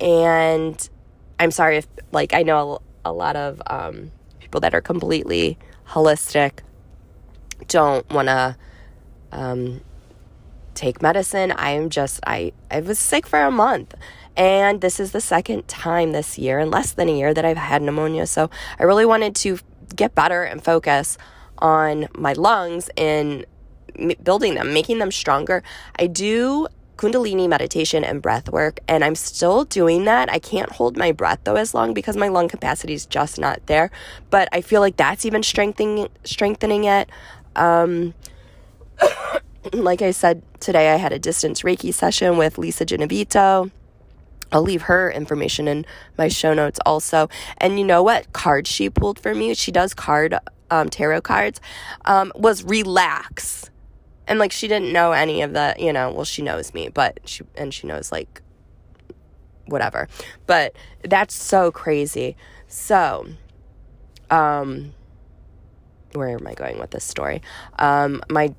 And 0.00 0.88
I'm 1.38 1.50
sorry 1.50 1.78
if, 1.78 1.86
like, 2.12 2.34
I 2.34 2.42
know 2.42 2.80
a, 3.04 3.12
lot 3.12 3.36
of 3.36 3.60
um, 3.66 4.12
people 4.40 4.60
that 4.60 4.74
are 4.74 4.80
completely 4.80 5.58
holistic 5.88 6.60
don't 7.68 8.08
want 8.10 8.28
to 8.28 8.56
um, 9.32 9.80
take 10.74 11.02
medicine. 11.02 11.52
I 11.52 11.70
am 11.70 11.90
just, 11.90 12.20
I, 12.26 12.52
I 12.70 12.80
was 12.80 12.98
sick 12.98 13.26
for 13.26 13.40
a 13.40 13.50
month. 13.50 13.94
And 14.36 14.80
this 14.80 14.98
is 14.98 15.12
the 15.12 15.20
second 15.20 15.68
time 15.68 16.12
this 16.12 16.38
year, 16.38 16.58
in 16.58 16.70
less 16.70 16.92
than 16.92 17.08
a 17.08 17.16
year, 17.16 17.34
that 17.34 17.44
I've 17.44 17.56
had 17.56 17.82
pneumonia. 17.82 18.26
So 18.26 18.50
I 18.78 18.84
really 18.84 19.06
wanted 19.06 19.34
to 19.36 19.58
get 19.94 20.14
better 20.14 20.42
and 20.42 20.62
focus 20.64 21.18
on 21.58 22.08
my 22.16 22.32
lungs 22.32 22.90
and 22.96 23.44
building 24.22 24.54
them, 24.54 24.72
making 24.72 24.98
them 24.98 25.12
stronger. 25.12 25.62
I 25.98 26.06
do 26.06 26.68
Kundalini 26.96 27.48
meditation 27.48 28.04
and 28.04 28.22
breath 28.22 28.48
work, 28.48 28.80
and 28.86 29.04
I'm 29.04 29.14
still 29.14 29.64
doing 29.64 30.04
that. 30.04 30.30
I 30.30 30.38
can't 30.38 30.70
hold 30.70 30.96
my 30.96 31.12
breath 31.12 31.40
though 31.44 31.56
as 31.56 31.74
long 31.74 31.94
because 31.94 32.16
my 32.16 32.28
lung 32.28 32.48
capacity 32.48 32.94
is 32.94 33.06
just 33.06 33.38
not 33.38 33.66
there. 33.66 33.90
But 34.30 34.48
I 34.52 34.60
feel 34.60 34.80
like 34.80 34.96
that's 34.96 35.24
even 35.24 35.42
strengthening 35.42 36.08
strengthening 36.24 36.84
it. 36.84 37.08
Um, 37.56 38.14
like 39.72 40.02
I 40.02 40.10
said 40.10 40.42
today, 40.60 40.92
I 40.92 40.96
had 40.96 41.12
a 41.12 41.18
distance 41.18 41.62
Reiki 41.62 41.92
session 41.92 42.36
with 42.36 42.58
Lisa 42.58 42.84
Genovito. 42.84 43.70
I'll 44.52 44.62
leave 44.62 44.82
her 44.82 45.10
information 45.10 45.66
in 45.66 45.86
my 46.16 46.28
show 46.28 46.54
notes 46.54 46.78
also. 46.86 47.28
And 47.58 47.78
you 47.78 47.84
know 47.84 48.02
what 48.02 48.32
card 48.32 48.66
she 48.66 48.90
pulled 48.90 49.18
for 49.18 49.34
me? 49.34 49.54
She 49.54 49.72
does 49.72 49.94
card 49.94 50.34
um, 50.70 50.88
tarot 50.88 51.22
cards. 51.22 51.60
Um, 52.04 52.32
was 52.36 52.62
relax 52.62 53.70
and 54.26 54.38
like 54.38 54.52
she 54.52 54.68
didn't 54.68 54.92
know 54.92 55.12
any 55.12 55.42
of 55.42 55.52
the 55.52 55.74
you 55.78 55.92
know 55.92 56.10
well 56.10 56.24
she 56.24 56.42
knows 56.42 56.72
me 56.74 56.88
but 56.88 57.20
she 57.24 57.44
and 57.54 57.72
she 57.74 57.86
knows 57.86 58.12
like 58.12 58.42
whatever 59.66 60.08
but 60.46 60.74
that's 61.02 61.34
so 61.34 61.70
crazy 61.70 62.36
so 62.66 63.26
um 64.30 64.92
where 66.14 66.30
am 66.30 66.46
i 66.46 66.54
going 66.54 66.78
with 66.78 66.90
this 66.90 67.04
story 67.04 67.40
um 67.78 68.22
my 68.28 68.54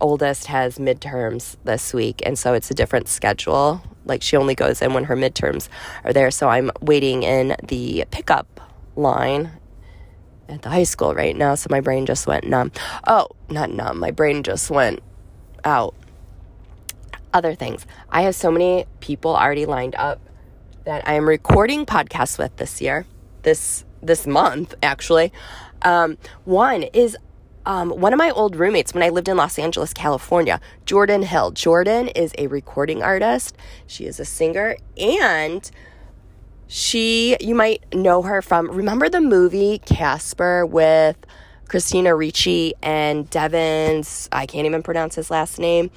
oldest 0.00 0.46
has 0.46 0.78
midterms 0.78 1.56
this 1.64 1.94
week 1.94 2.20
and 2.24 2.38
so 2.38 2.52
it's 2.54 2.70
a 2.70 2.74
different 2.74 3.08
schedule 3.08 3.82
like 4.06 4.22
she 4.22 4.36
only 4.36 4.54
goes 4.54 4.80
in 4.80 4.94
when 4.94 5.04
her 5.04 5.16
midterms 5.16 5.68
are 6.04 6.12
there 6.12 6.30
so 6.30 6.48
i'm 6.48 6.70
waiting 6.80 7.22
in 7.22 7.54
the 7.62 8.04
pickup 8.10 8.60
line 8.96 9.50
at 10.48 10.62
the 10.62 10.70
high 10.70 10.84
school 10.84 11.14
right 11.14 11.36
now, 11.36 11.54
so 11.54 11.68
my 11.70 11.80
brain 11.80 12.06
just 12.06 12.26
went 12.26 12.46
numb. 12.46 12.72
Oh, 13.06 13.28
not 13.48 13.70
numb. 13.70 13.98
My 13.98 14.10
brain 14.10 14.42
just 14.42 14.70
went 14.70 15.02
out. 15.64 15.94
Other 17.32 17.54
things. 17.54 17.86
I 18.08 18.22
have 18.22 18.34
so 18.34 18.50
many 18.50 18.86
people 19.00 19.36
already 19.36 19.66
lined 19.66 19.94
up 19.96 20.20
that 20.84 21.06
I 21.06 21.14
am 21.14 21.28
recording 21.28 21.84
podcasts 21.84 22.38
with 22.38 22.56
this 22.56 22.80
year, 22.80 23.04
this 23.42 23.84
this 24.02 24.26
month 24.26 24.74
actually. 24.82 25.32
Um, 25.82 26.16
one 26.44 26.84
is 26.84 27.16
um, 27.66 27.90
one 27.90 28.12
of 28.12 28.18
my 28.18 28.30
old 28.30 28.56
roommates 28.56 28.94
when 28.94 29.02
I 29.02 29.10
lived 29.10 29.28
in 29.28 29.36
Los 29.36 29.58
Angeles, 29.58 29.92
California, 29.92 30.60
Jordan 30.86 31.22
Hill. 31.22 31.50
Jordan 31.50 32.08
is 32.08 32.32
a 32.38 32.46
recording 32.46 33.02
artist. 33.02 33.56
She 33.86 34.06
is 34.06 34.18
a 34.20 34.24
singer 34.24 34.76
and 34.96 35.68
she, 36.68 37.36
you 37.40 37.54
might 37.54 37.84
know 37.94 38.22
her 38.22 38.40
from, 38.40 38.70
remember 38.70 39.08
the 39.08 39.20
movie 39.20 39.78
Casper 39.84 40.64
with 40.64 41.16
Christina 41.68 42.14
Ricci 42.14 42.74
and 42.82 43.28
Devon's, 43.30 44.28
I 44.30 44.46
can't 44.46 44.66
even 44.66 44.82
pronounce 44.82 45.16
his 45.16 45.30
last 45.30 45.58
name, 45.58 45.90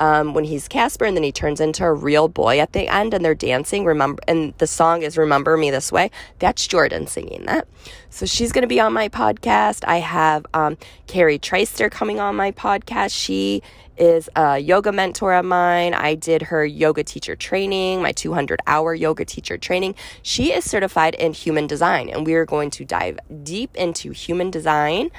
um, 0.00 0.34
when 0.34 0.44
he's 0.44 0.66
Casper 0.66 1.04
and 1.04 1.16
then 1.16 1.22
he 1.22 1.30
turns 1.30 1.60
into 1.60 1.84
a 1.84 1.92
real 1.92 2.26
boy 2.26 2.58
at 2.58 2.72
the 2.72 2.88
end 2.88 3.14
and 3.14 3.24
they're 3.24 3.34
dancing. 3.34 3.84
Remember, 3.84 4.20
and 4.26 4.54
the 4.58 4.66
song 4.66 5.02
is 5.02 5.16
Remember 5.16 5.56
Me 5.56 5.70
This 5.70 5.92
Way. 5.92 6.10
That's 6.40 6.66
Jordan 6.66 7.06
singing 7.06 7.44
that. 7.46 7.68
So 8.08 8.26
she's 8.26 8.50
going 8.50 8.62
to 8.62 8.68
be 8.68 8.80
on 8.80 8.92
my 8.92 9.08
podcast. 9.08 9.84
I 9.86 9.98
have 9.98 10.46
um, 10.54 10.78
Carrie 11.06 11.38
Trister 11.38 11.90
coming 11.90 12.18
on 12.18 12.34
my 12.34 12.50
podcast. 12.50 13.14
She 13.14 13.62
is 13.98 14.30
a 14.34 14.58
yoga 14.58 14.90
mentor 14.90 15.34
of 15.34 15.44
mine. 15.44 15.92
I 15.92 16.14
did 16.14 16.42
her 16.42 16.64
yoga 16.64 17.04
teacher 17.04 17.36
training, 17.36 18.00
my 18.00 18.12
200 18.12 18.60
hour 18.66 18.94
yoga 18.94 19.26
teacher 19.26 19.58
training. 19.58 19.94
She 20.22 20.52
is 20.52 20.64
certified 20.64 21.14
in 21.14 21.34
human 21.34 21.66
design, 21.66 22.08
and 22.08 22.26
we 22.26 22.34
are 22.34 22.46
going 22.46 22.70
to 22.70 22.84
dive 22.86 23.18
deep 23.42 23.76
into 23.76 24.12
human 24.12 24.50
design 24.50 25.10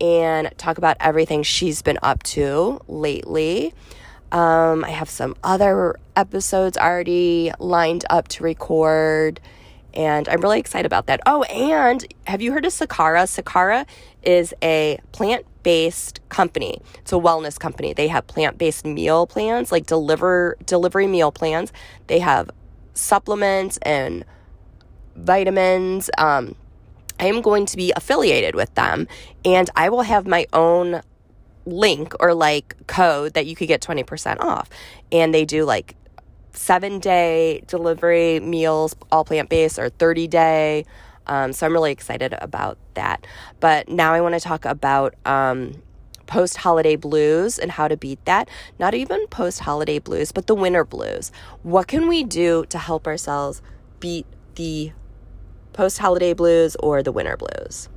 and 0.00 0.50
talk 0.58 0.76
about 0.78 0.96
everything 0.98 1.44
she's 1.44 1.80
been 1.80 1.98
up 2.02 2.24
to 2.24 2.80
lately. 2.88 3.72
Um, 4.34 4.84
I 4.84 4.90
have 4.90 5.08
some 5.08 5.36
other 5.44 5.94
episodes 6.16 6.76
already 6.76 7.52
lined 7.60 8.04
up 8.10 8.26
to 8.28 8.42
record, 8.42 9.38
and 9.94 10.28
I'm 10.28 10.40
really 10.40 10.58
excited 10.58 10.86
about 10.86 11.06
that. 11.06 11.20
Oh, 11.24 11.44
and 11.44 12.04
have 12.26 12.42
you 12.42 12.50
heard 12.50 12.64
of 12.64 12.72
Sakara? 12.72 13.26
Sakara 13.26 13.86
is 14.24 14.52
a 14.60 14.98
plant 15.12 15.46
based 15.62 16.18
company. 16.30 16.80
It's 16.98 17.12
a 17.12 17.16
wellness 17.16 17.60
company. 17.60 17.92
They 17.92 18.08
have 18.08 18.26
plant 18.26 18.58
based 18.58 18.84
meal 18.84 19.28
plans, 19.28 19.70
like 19.70 19.86
deliver 19.86 20.56
delivery 20.66 21.06
meal 21.06 21.30
plans. 21.30 21.72
They 22.08 22.18
have 22.18 22.50
supplements 22.92 23.78
and 23.82 24.24
vitamins. 25.14 26.10
Um, 26.18 26.56
I 27.20 27.26
am 27.26 27.40
going 27.40 27.66
to 27.66 27.76
be 27.76 27.92
affiliated 27.94 28.56
with 28.56 28.74
them, 28.74 29.06
and 29.44 29.70
I 29.76 29.90
will 29.90 30.02
have 30.02 30.26
my 30.26 30.46
own 30.52 31.02
link 31.66 32.14
or 32.20 32.34
like 32.34 32.76
code 32.86 33.34
that 33.34 33.46
you 33.46 33.56
could 33.56 33.68
get 33.68 33.80
20% 33.80 34.40
off. 34.40 34.68
And 35.12 35.34
they 35.34 35.44
do 35.44 35.64
like 35.64 35.96
seven 36.52 36.98
day 36.98 37.62
delivery 37.66 38.40
meals, 38.40 38.94
all 39.10 39.24
plant 39.24 39.48
based, 39.48 39.78
or 39.78 39.88
30 39.88 40.28
day. 40.28 40.84
Um, 41.26 41.52
so 41.52 41.66
I'm 41.66 41.72
really 41.72 41.92
excited 41.92 42.34
about 42.40 42.78
that. 42.94 43.26
But 43.60 43.88
now 43.88 44.12
I 44.12 44.20
want 44.20 44.34
to 44.34 44.40
talk 44.40 44.64
about 44.64 45.14
um, 45.24 45.82
post 46.26 46.58
holiday 46.58 46.96
blues 46.96 47.58
and 47.58 47.70
how 47.70 47.88
to 47.88 47.96
beat 47.96 48.24
that. 48.26 48.48
Not 48.78 48.94
even 48.94 49.26
post 49.28 49.60
holiday 49.60 49.98
blues, 49.98 50.32
but 50.32 50.46
the 50.46 50.54
winter 50.54 50.84
blues. 50.84 51.32
What 51.62 51.88
can 51.88 52.08
we 52.08 52.24
do 52.24 52.66
to 52.66 52.78
help 52.78 53.06
ourselves 53.06 53.62
beat 54.00 54.26
the 54.54 54.92
post 55.72 55.98
holiday 55.98 56.34
blues 56.34 56.76
or 56.76 57.02
the 57.02 57.12
winter 57.12 57.36
blues? 57.36 57.88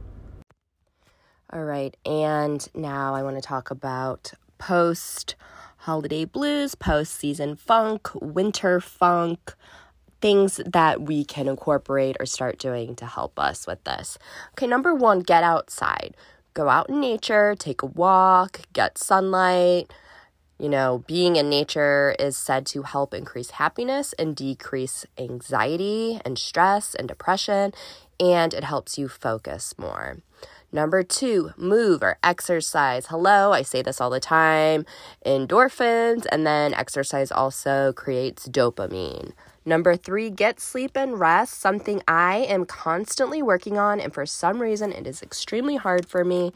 All 1.53 1.63
right, 1.63 1.95
and 2.05 2.67
now 2.75 3.15
I 3.15 3.23
want 3.23 3.37
to 3.37 3.41
talk 3.41 3.71
about 3.71 4.33
post 4.57 5.35
holiday 5.77 6.25
blues, 6.25 6.75
post 6.75 7.13
season 7.13 7.55
funk, 7.55 8.09
winter 8.15 8.81
funk, 8.81 9.55
things 10.19 10.59
that 10.65 11.01
we 11.03 11.23
can 11.23 11.47
incorporate 11.47 12.17
or 12.19 12.25
start 12.25 12.59
doing 12.59 12.97
to 12.97 13.05
help 13.05 13.39
us 13.39 13.65
with 13.65 13.81
this. 13.85 14.17
Okay, 14.51 14.67
number 14.67 14.93
one, 14.93 15.21
get 15.21 15.41
outside. 15.41 16.17
Go 16.53 16.67
out 16.67 16.89
in 16.89 16.99
nature, 16.99 17.55
take 17.57 17.81
a 17.81 17.85
walk, 17.85 18.59
get 18.73 18.97
sunlight. 18.97 19.93
You 20.59 20.67
know, 20.67 21.05
being 21.07 21.37
in 21.37 21.49
nature 21.49 22.13
is 22.19 22.35
said 22.35 22.65
to 22.67 22.81
help 22.81 23.13
increase 23.13 23.51
happiness 23.51 24.11
and 24.19 24.35
decrease 24.35 25.05
anxiety 25.17 26.19
and 26.25 26.37
stress 26.37 26.93
and 26.93 27.07
depression, 27.07 27.71
and 28.19 28.53
it 28.53 28.65
helps 28.65 28.97
you 28.97 29.07
focus 29.07 29.73
more. 29.77 30.17
Number 30.71 31.01
two, 31.01 31.51
move 31.55 32.03
or 32.03 32.17
exercise. 32.23 33.07
Hello, 33.07 33.53
I 33.53 33.61
say 33.61 33.81
this 33.81 34.01
all 34.01 34.09
the 34.09 34.19
time. 34.19 34.85
Endorphins, 35.25 36.25
and 36.29 36.45
then 36.45 36.73
exercise 36.73 37.31
also 37.31 37.93
creates 37.93 38.49
dopamine. 38.49 39.31
Number 39.65 39.95
three, 39.95 40.29
get 40.29 40.59
sleep 40.59 40.91
and 40.95 41.19
rest, 41.19 41.59
something 41.59 42.01
I 42.07 42.37
am 42.37 42.65
constantly 42.65 43.41
working 43.41 43.77
on, 43.77 43.99
and 43.99 44.13
for 44.13 44.25
some 44.25 44.61
reason 44.61 44.91
it 44.91 45.07
is 45.07 45.21
extremely 45.21 45.77
hard 45.77 46.05
for 46.05 46.23
me. 46.23 46.51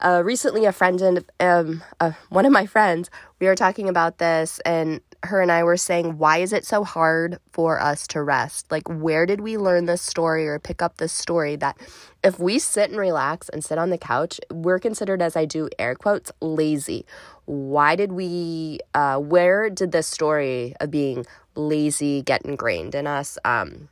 Uh, 0.00 0.22
recently, 0.24 0.64
a 0.64 0.72
friend 0.72 1.00
and 1.00 1.24
um, 1.40 1.82
uh, 2.00 2.12
one 2.28 2.44
of 2.44 2.52
my 2.52 2.66
friends, 2.66 3.10
we 3.40 3.46
were 3.46 3.54
talking 3.54 3.88
about 3.88 4.18
this, 4.18 4.60
and 4.66 5.00
her 5.24 5.40
and 5.40 5.50
I 5.50 5.64
were 5.64 5.76
saying, 5.76 6.18
why 6.18 6.38
is 6.38 6.52
it 6.52 6.64
so 6.64 6.84
hard 6.84 7.38
for 7.52 7.80
us 7.80 8.06
to 8.08 8.22
rest? 8.22 8.70
Like, 8.70 8.88
where 8.88 9.26
did 9.26 9.40
we 9.40 9.56
learn 9.56 9.86
this 9.86 10.02
story 10.02 10.46
or 10.48 10.58
pick 10.58 10.82
up 10.82 10.96
this 10.96 11.12
story 11.12 11.56
that 11.56 11.76
if 12.22 12.38
we 12.38 12.58
sit 12.58 12.90
and 12.90 12.98
relax 12.98 13.48
and 13.48 13.64
sit 13.64 13.78
on 13.78 13.90
the 13.90 13.98
couch, 13.98 14.40
we're 14.50 14.78
considered, 14.78 15.22
as 15.22 15.36
I 15.36 15.44
do 15.44 15.68
air 15.78 15.94
quotes, 15.94 16.30
lazy? 16.40 17.06
Why 17.44 17.96
did 17.96 18.12
we, 18.12 18.80
uh, 18.94 19.18
where 19.18 19.70
did 19.70 19.92
this 19.92 20.06
story 20.06 20.74
of 20.80 20.90
being 20.90 21.26
lazy 21.54 22.22
get 22.22 22.42
ingrained 22.42 22.94
in 22.94 23.06
us? 23.06 23.38
Um, 23.44 23.88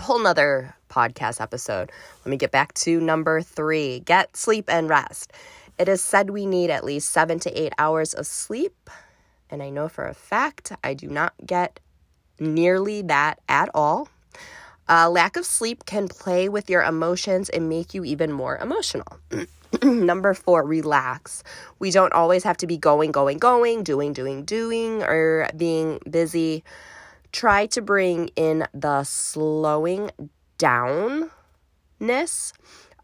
whole 0.00 0.18
nother 0.18 0.74
podcast 0.88 1.40
episode. 1.40 1.90
Let 2.24 2.30
me 2.30 2.36
get 2.36 2.50
back 2.50 2.74
to 2.74 3.00
number 3.00 3.40
three 3.40 4.00
get 4.00 4.36
sleep 4.36 4.68
and 4.68 4.88
rest. 4.88 5.32
It 5.78 5.88
is 5.88 6.02
said 6.02 6.30
we 6.30 6.46
need 6.46 6.70
at 6.70 6.84
least 6.84 7.10
seven 7.10 7.38
to 7.40 7.60
eight 7.60 7.72
hours 7.78 8.14
of 8.14 8.26
sleep 8.26 8.90
and 9.50 9.62
I 9.62 9.70
know 9.70 9.88
for 9.88 10.06
a 10.06 10.14
fact 10.14 10.72
I 10.82 10.94
do 10.94 11.08
not 11.08 11.34
get 11.44 11.80
nearly 12.38 13.02
that 13.02 13.40
at 13.48 13.70
all. 13.74 14.08
Uh, 14.88 15.10
lack 15.10 15.36
of 15.36 15.44
sleep 15.44 15.84
can 15.84 16.06
play 16.06 16.48
with 16.48 16.70
your 16.70 16.82
emotions 16.82 17.48
and 17.48 17.68
make 17.68 17.92
you 17.92 18.04
even 18.04 18.30
more 18.30 18.56
emotional. 18.58 19.18
Number 19.82 20.32
four, 20.32 20.64
relax. 20.64 21.42
We 21.80 21.90
don't 21.90 22.12
always 22.12 22.44
have 22.44 22.56
to 22.58 22.66
be 22.66 22.76
going, 22.76 23.10
going, 23.10 23.38
going, 23.38 23.82
doing, 23.82 24.12
doing, 24.12 24.44
doing, 24.44 25.02
or 25.02 25.48
being 25.56 25.98
busy. 26.08 26.62
Try 27.32 27.66
to 27.66 27.82
bring 27.82 28.28
in 28.36 28.66
the 28.72 29.02
slowing 29.02 30.10
downness 30.58 31.30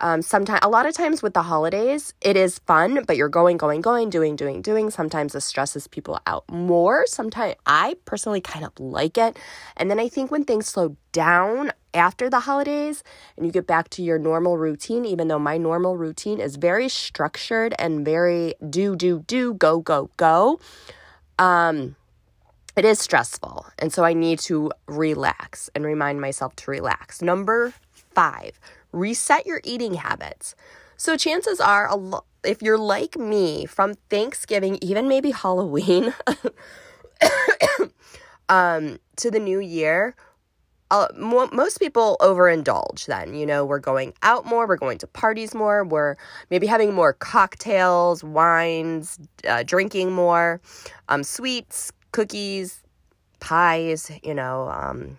um, 0.02 0.20
sometimes, 0.20 0.60
a 0.62 0.68
lot 0.68 0.84
of 0.84 0.94
times 0.94 1.22
with 1.22 1.32
the 1.32 1.42
holidays, 1.42 2.12
it 2.20 2.36
is 2.36 2.58
fun, 2.60 3.04
but 3.06 3.16
you're 3.16 3.28
going, 3.28 3.56
going, 3.56 3.80
going, 3.80 4.10
doing, 4.10 4.34
doing, 4.34 4.60
doing. 4.60 4.90
Sometimes 4.90 5.32
this 5.32 5.44
stresses 5.44 5.86
people 5.86 6.18
out 6.26 6.44
more. 6.50 7.04
Sometimes 7.06 7.54
I 7.66 7.96
personally 8.04 8.40
kind 8.40 8.64
of 8.64 8.72
like 8.80 9.16
it. 9.16 9.38
And 9.76 9.88
then 9.90 10.00
I 10.00 10.08
think 10.08 10.32
when 10.32 10.44
things 10.44 10.66
slow 10.66 10.96
down 11.12 11.72
after 11.94 12.28
the 12.28 12.40
holidays 12.40 13.04
and 13.36 13.46
you 13.46 13.52
get 13.52 13.68
back 13.68 13.90
to 13.90 14.02
your 14.02 14.18
normal 14.18 14.58
routine, 14.58 15.04
even 15.04 15.28
though 15.28 15.38
my 15.38 15.56
normal 15.56 15.96
routine 15.96 16.40
is 16.40 16.56
very 16.56 16.88
structured 16.88 17.72
and 17.78 18.04
very 18.04 18.54
do, 18.68 18.96
do, 18.96 19.20
do, 19.28 19.54
go, 19.54 19.78
go, 19.78 20.10
go. 20.16 20.58
Um, 21.38 21.94
it 22.74 22.84
is 22.84 22.98
stressful. 22.98 23.66
And 23.78 23.92
so 23.92 24.02
I 24.02 24.14
need 24.14 24.40
to 24.40 24.72
relax 24.86 25.70
and 25.74 25.84
remind 25.84 26.20
myself 26.20 26.56
to 26.56 26.70
relax. 26.70 27.22
Number 27.22 27.72
five, 27.92 28.58
reset 28.92 29.46
your 29.46 29.60
eating 29.64 29.94
habits. 29.94 30.54
So 30.96 31.16
chances 31.16 31.60
are, 31.60 31.90
if 32.44 32.62
you're 32.62 32.78
like 32.78 33.16
me, 33.16 33.66
from 33.66 33.94
Thanksgiving, 34.08 34.78
even 34.80 35.08
maybe 35.08 35.30
Halloween, 35.30 36.14
um, 38.48 38.98
to 39.16 39.30
the 39.30 39.40
new 39.40 39.58
year, 39.58 40.14
uh, 40.92 41.08
mo- 41.16 41.48
most 41.52 41.78
people 41.78 42.18
overindulge 42.20 43.06
then. 43.06 43.34
You 43.34 43.46
know, 43.46 43.64
we're 43.64 43.78
going 43.78 44.12
out 44.22 44.44
more, 44.44 44.68
we're 44.68 44.76
going 44.76 44.98
to 44.98 45.06
parties 45.06 45.54
more, 45.54 45.84
we're 45.84 46.16
maybe 46.50 46.66
having 46.66 46.92
more 46.92 47.14
cocktails, 47.14 48.22
wines, 48.22 49.18
uh, 49.48 49.62
drinking 49.62 50.12
more, 50.12 50.60
um, 51.08 51.24
sweets, 51.24 51.92
cookies, 52.12 52.82
pies, 53.40 54.10
you 54.22 54.34
know, 54.34 54.68
um, 54.68 55.18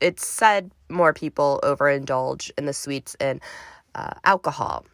it's 0.00 0.26
said 0.26 0.70
more 0.88 1.12
people 1.12 1.60
overindulge 1.62 2.50
in 2.56 2.66
the 2.66 2.72
sweets 2.72 3.16
and 3.20 3.40
uh, 3.94 4.14
alcohol. 4.24 4.86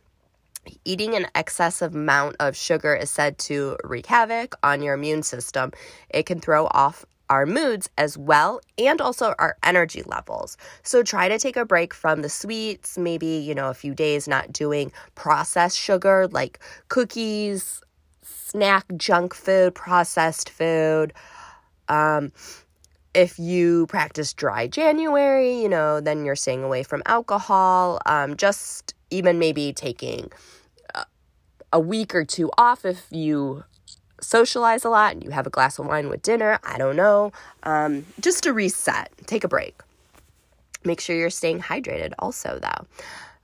Eating 0.85 1.15
an 1.15 1.27
excessive 1.35 1.95
amount 1.95 2.37
of 2.41 2.57
sugar 2.57 2.95
is 2.95 3.11
said 3.11 3.37
to 3.39 3.77
wreak 3.85 4.07
havoc 4.07 4.55
on 4.63 4.83
your 4.83 4.95
immune 4.95 5.23
system. 5.23 5.73
It 6.09 6.25
can 6.25 6.41
throw 6.41 6.67
off 6.67 7.05
our 7.31 7.47
moods 7.47 7.89
as 7.97 8.17
well 8.19 8.61
and 8.79 9.01
also 9.01 9.35
our 9.39 9.57
energy 9.63 10.03
levels. 10.03 10.57
So 10.83 11.03
try 11.03 11.29
to 11.29 11.39
take 11.39 11.57
a 11.57 11.65
break 11.65 11.95
from 11.95 12.23
the 12.23 12.29
sweets, 12.29 12.99
maybe, 12.99 13.27
you 13.27 13.55
know, 13.55 13.71
a 13.71 13.75
few 13.75 13.95
days 13.95 14.29
not 14.29 14.53
doing 14.53 14.93
processed 15.15 15.79
sugar 15.79 16.29
like 16.29 16.59
cookies, 16.89 17.83
snack 18.23 18.85
junk 18.97 19.35
food, 19.35 19.75
processed 19.75 20.51
food. 20.51 21.13
Um, 21.89 22.33
if 23.15 23.39
you 23.39 23.87
practice 23.87 24.33
dry 24.33 24.67
January, 24.67 25.61
you 25.63 25.69
know, 25.69 26.01
then 26.01 26.25
you're 26.25 26.37
staying 26.37 26.63
away 26.63 26.83
from 26.83 27.03
alcohol. 27.07 28.01
Um, 28.07 28.37
just 28.37 28.95
even 29.11 29.39
maybe 29.39 29.73
taking 29.73 30.31
a, 30.95 31.07
a 31.73 31.81
week 31.81 32.15
or 32.15 32.25
two 32.25 32.51
off 32.59 32.85
if 32.85 33.07
you 33.11 33.65
socialize 34.21 34.85
a 34.85 34.89
lot 34.89 35.13
and 35.13 35.23
you 35.23 35.31
have 35.31 35.47
a 35.47 35.51
glass 35.51 35.79
of 35.79 35.87
wine 35.87 36.09
with 36.09 36.23
dinner. 36.23 36.59
I 36.65 36.79
don't 36.79 36.97
know. 36.97 37.33
Um, 37.63 38.07
just 38.21 38.43
to 38.45 38.53
reset, 38.53 39.13
take 39.27 39.45
a 39.45 39.49
break. 39.49 39.81
Make 40.85 41.01
sure 41.01 41.17
you're 41.17 41.31
staying 41.31 41.61
hydrated 41.61 42.13
also, 42.19 42.59
though 42.61 42.87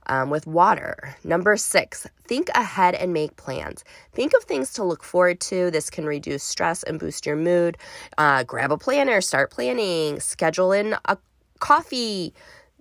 um, 0.07 0.29
with 0.29 0.47
water. 0.47 1.15
Number 1.23 1.57
six, 1.57 2.07
think 2.25 2.49
ahead 2.55 2.95
and 2.95 3.13
make 3.13 3.35
plans. 3.35 3.83
Think 4.13 4.33
of 4.33 4.43
things 4.43 4.73
to 4.73 4.83
look 4.83 5.03
forward 5.03 5.39
to. 5.41 5.71
This 5.71 5.89
can 5.89 6.05
reduce 6.05 6.43
stress 6.43 6.83
and 6.83 6.99
boost 6.99 7.25
your 7.25 7.35
mood. 7.35 7.77
Uh, 8.17 8.43
grab 8.43 8.71
a 8.71 8.77
planner, 8.77 9.21
start 9.21 9.51
planning, 9.51 10.19
schedule 10.19 10.71
in 10.71 10.95
a 11.05 11.17
coffee 11.59 12.33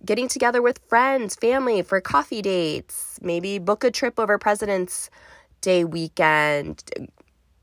getting 0.05 0.29
together 0.29 0.63
with 0.63 0.81
friends, 0.89 1.35
family 1.37 1.83
for 1.83 2.01
coffee 2.01 2.43
dates, 2.43 3.19
maybe 3.23 3.59
book 3.59 3.85
a 3.85 3.91
trip 3.91 4.19
over 4.19 4.39
President's 4.39 5.11
Day 5.61 5.85
weekend, 5.85 6.83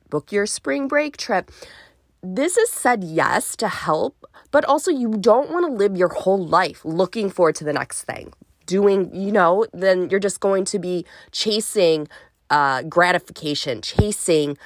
book 0.10 0.32
your 0.32 0.46
spring 0.46 0.88
break 0.88 1.18
trip. 1.18 1.50
This 2.22 2.58
is 2.58 2.70
said 2.70 3.04
yes 3.04 3.56
to 3.56 3.68
help, 3.68 4.24
but 4.52 4.66
also 4.66 4.92
you 4.92 5.16
don't 5.18 5.50
want 5.50 5.66
to 5.66 5.72
live 5.72 5.98
your 5.98 6.10
whole 6.10 6.46
life 6.46 6.86
looking 6.86 7.30
forward 7.30 7.56
to 7.56 7.64
the 7.64 7.74
next 7.74 8.04
thing 8.04 8.34
doing, 8.68 9.14
you 9.16 9.32
know, 9.32 9.66
then 9.74 10.10
you're 10.12 10.20
just 10.20 10.40
going 10.40 10.66
to 10.66 10.78
be 10.78 11.06
chasing 11.32 12.08
uh, 12.52 12.84
gratification, 12.84 13.82
chasing 13.82 14.58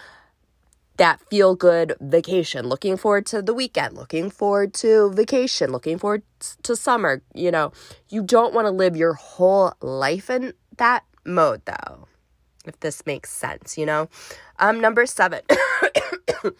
that 0.97 1.19
feel 1.29 1.55
good 1.55 1.95
vacation, 2.01 2.67
looking 2.67 2.97
forward 2.97 3.25
to 3.27 3.41
the 3.41 3.53
weekend, 3.53 3.95
looking 3.95 4.29
forward 4.29 4.73
to 4.75 5.09
vacation, 5.13 5.71
looking 5.71 5.97
forward 5.97 6.21
to 6.63 6.75
summer. 6.75 7.23
You 7.33 7.49
know, 7.49 7.71
you 8.09 8.21
don't 8.21 8.53
want 8.53 8.67
to 8.67 8.71
live 8.71 8.95
your 8.95 9.13
whole 9.13 9.73
life 9.81 10.29
in 10.29 10.53
that 10.77 11.03
mode 11.25 11.61
though, 11.65 12.07
if 12.65 12.79
this 12.81 13.05
makes 13.05 13.31
sense, 13.31 13.77
you 13.77 13.85
know? 13.85 14.09
Um, 14.59 14.79
number 14.79 15.05
seven. 15.05 15.41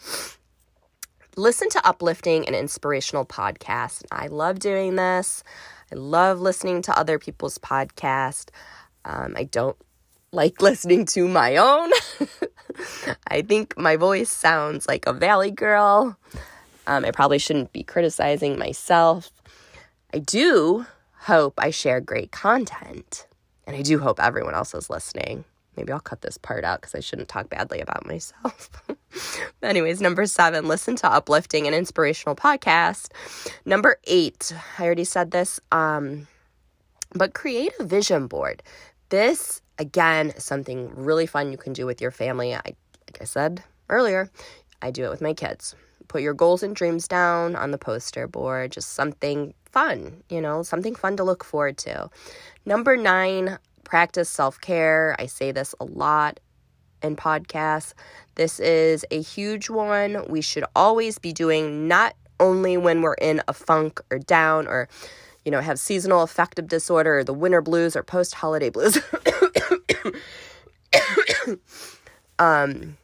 Listen 1.38 1.70
to 1.70 1.88
uplifting 1.88 2.46
and 2.46 2.56
inspirational 2.56 3.26
podcasts. 3.26 4.04
I 4.12 4.28
love 4.28 4.60
doing 4.60 4.96
this. 4.96 5.44
I 5.92 5.96
love 5.96 6.40
listening 6.40 6.82
to 6.84 6.98
other 6.98 7.20
people's 7.20 7.58
podcasts. 7.58 8.50
Um, 9.04 9.34
I 9.36 9.44
don't 9.44 9.78
like 10.32 10.62
listening 10.62 11.06
to 11.08 11.28
my 11.28 11.58
own. 11.58 11.92
I 13.28 13.42
think 13.42 13.78
my 13.78 13.98
voice 13.98 14.30
sounds 14.30 14.88
like 14.88 15.06
a 15.06 15.14
valley 15.14 15.52
girl. 15.52 16.18
Um, 16.88 17.06
I 17.06 17.12
probably 17.12 17.40
shouldn't 17.40 17.74
be 17.74 17.84
criticizing 17.84 18.58
myself. 18.58 19.32
I 20.14 20.20
do 20.20 20.86
hope 21.20 21.54
I 21.58 21.70
share 21.70 22.02
great 22.02 22.32
content, 22.32 23.28
and 23.68 23.76
I 23.76 23.82
do 23.82 24.00
hope 24.00 24.20
everyone 24.20 24.56
else 24.56 24.74
is 24.74 24.90
listening. 24.90 25.46
Maybe 25.78 25.92
I'll 25.94 26.00
cut 26.00 26.22
this 26.22 26.38
part 26.38 26.64
out 26.64 26.82
because 26.82 26.96
I 26.96 27.00
shouldn't 27.00 27.30
talk 27.30 27.50
badly 27.50 27.80
about 27.80 28.06
myself. 28.06 28.70
Anyways, 29.64 30.02
number 30.02 30.26
seven, 30.26 30.68
listen 30.68 30.96
to 30.98 31.12
uplifting 31.12 31.66
and 31.66 31.76
inspirational 31.76 32.36
podcast. 32.36 33.10
Number 33.66 33.98
eight, 34.06 34.54
I 34.78 34.86
already 34.86 35.06
said 35.06 35.32
this, 35.32 35.60
um, 35.72 36.28
but 37.14 37.34
create 37.34 37.74
a 37.80 37.86
vision 37.86 38.28
board. 38.28 38.64
This, 39.10 39.62
again, 39.78 40.34
something 40.38 40.92
really 40.96 41.26
fun 41.26 41.52
you 41.52 41.58
can 41.58 41.74
do 41.74 41.86
with 41.86 42.02
your 42.02 42.12
family. 42.12 42.54
I, 42.54 42.62
like 42.66 43.22
I 43.22 43.26
said 43.26 43.64
earlier, 43.90 44.30
I 44.82 44.92
do 44.92 45.06
it 45.06 45.10
with 45.10 45.22
my 45.22 45.34
kids. 45.34 45.76
Put 46.08 46.22
your 46.22 46.34
goals 46.34 46.64
and 46.64 46.76
dreams 46.76 47.08
down 47.08 47.56
on 47.56 47.72
the 47.72 47.78
poster 47.78 48.28
board, 48.28 48.74
just 48.74 48.94
something 48.94 49.54
fun, 49.72 50.24
you 50.30 50.42
know, 50.42 50.64
something 50.64 50.96
fun 50.96 51.18
to 51.18 51.24
look 51.24 51.44
forward 51.44 51.78
to. 51.80 52.10
Number 52.66 52.98
nine, 52.98 53.58
practice 53.92 54.30
self 54.30 54.60
care. 54.62 55.18
I 55.20 55.26
say 55.26 55.52
this 55.52 55.76
a 55.82 55.84
lot 55.84 56.40
in 57.04 57.18
podcasts. 57.18 57.94
This 58.36 58.58
is 58.62 59.06
a 59.12 59.22
huge 59.22 59.70
one. 59.70 60.26
We 60.30 60.40
should 60.40 60.64
always 60.78 61.20
be 61.20 61.34
doing 61.34 61.90
not 61.90 62.16
only 62.40 62.78
when 62.78 63.02
we're 63.02 63.16
in 63.16 63.42
a 63.50 63.54
funk 63.54 64.00
or 64.10 64.18
down 64.18 64.66
or 64.66 64.88
you 65.44 65.52
know 65.52 65.60
have 65.60 65.78
seasonal 65.78 66.22
affective 66.22 66.70
disorder 66.70 67.20
or 67.20 67.26
the 67.26 67.34
winter 67.34 67.62
blues 67.62 67.98
or 67.98 68.02
post 68.02 68.34
holiday 68.34 68.70
blues. 68.70 68.98
um 72.40 72.96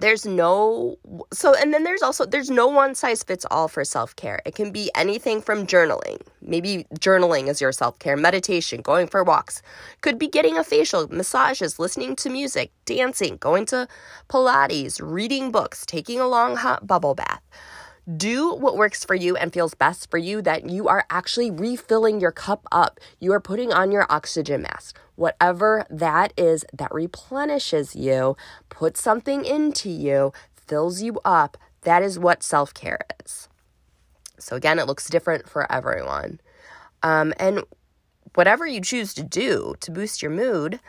there's 0.00 0.26
no 0.26 0.96
so 1.32 1.54
and 1.54 1.72
then 1.72 1.84
there's 1.84 2.02
also 2.02 2.26
there's 2.26 2.50
no 2.50 2.66
one 2.66 2.94
size 2.94 3.22
fits 3.22 3.46
all 3.50 3.68
for 3.68 3.84
self-care. 3.84 4.40
It 4.44 4.54
can 4.54 4.72
be 4.72 4.90
anything 4.94 5.40
from 5.40 5.66
journaling. 5.66 6.20
Maybe 6.42 6.86
journaling 6.98 7.48
is 7.48 7.60
your 7.60 7.72
self-care. 7.72 8.16
Meditation 8.16 8.80
going 8.80 9.06
for 9.06 9.22
walks. 9.22 9.62
Could 10.00 10.18
be 10.18 10.28
getting 10.28 10.58
a 10.58 10.64
facial 10.64 11.08
massages 11.08 11.78
listening 11.78 12.16
to 12.16 12.30
music 12.30 12.72
dancing 12.86 13.36
going 13.36 13.66
to 13.66 13.86
pilates 14.28 15.00
reading 15.02 15.50
books 15.50 15.84
taking 15.86 16.18
a 16.18 16.26
long 16.26 16.56
hot 16.56 16.86
bubble 16.86 17.14
bath 17.14 17.42
do 18.16 18.54
what 18.54 18.76
works 18.76 19.04
for 19.04 19.14
you 19.14 19.36
and 19.36 19.52
feels 19.52 19.74
best 19.74 20.10
for 20.10 20.18
you 20.18 20.42
that 20.42 20.68
you 20.68 20.88
are 20.88 21.04
actually 21.10 21.50
refilling 21.50 22.20
your 22.20 22.32
cup 22.32 22.66
up 22.72 22.98
you 23.18 23.32
are 23.32 23.40
putting 23.40 23.72
on 23.72 23.92
your 23.92 24.06
oxygen 24.10 24.62
mask 24.62 24.98
whatever 25.20 25.86
that 25.90 26.32
is 26.36 26.64
that 26.72 26.92
replenishes 26.92 27.94
you, 27.94 28.36
puts 28.70 29.02
something 29.02 29.44
into 29.44 29.90
you, 29.90 30.32
fills 30.54 31.02
you 31.02 31.20
up. 31.26 31.58
That 31.82 32.02
is 32.02 32.18
what 32.18 32.42
self 32.42 32.72
care 32.72 33.00
is. 33.22 33.48
So, 34.38 34.56
again, 34.56 34.78
it 34.78 34.86
looks 34.86 35.10
different 35.10 35.46
for 35.48 35.70
everyone. 35.70 36.40
Um, 37.02 37.34
and 37.38 37.62
whatever 38.34 38.66
you 38.66 38.80
choose 38.80 39.12
to 39.14 39.22
do 39.22 39.74
to 39.80 39.90
boost 39.90 40.22
your 40.22 40.30
mood, 40.30 40.80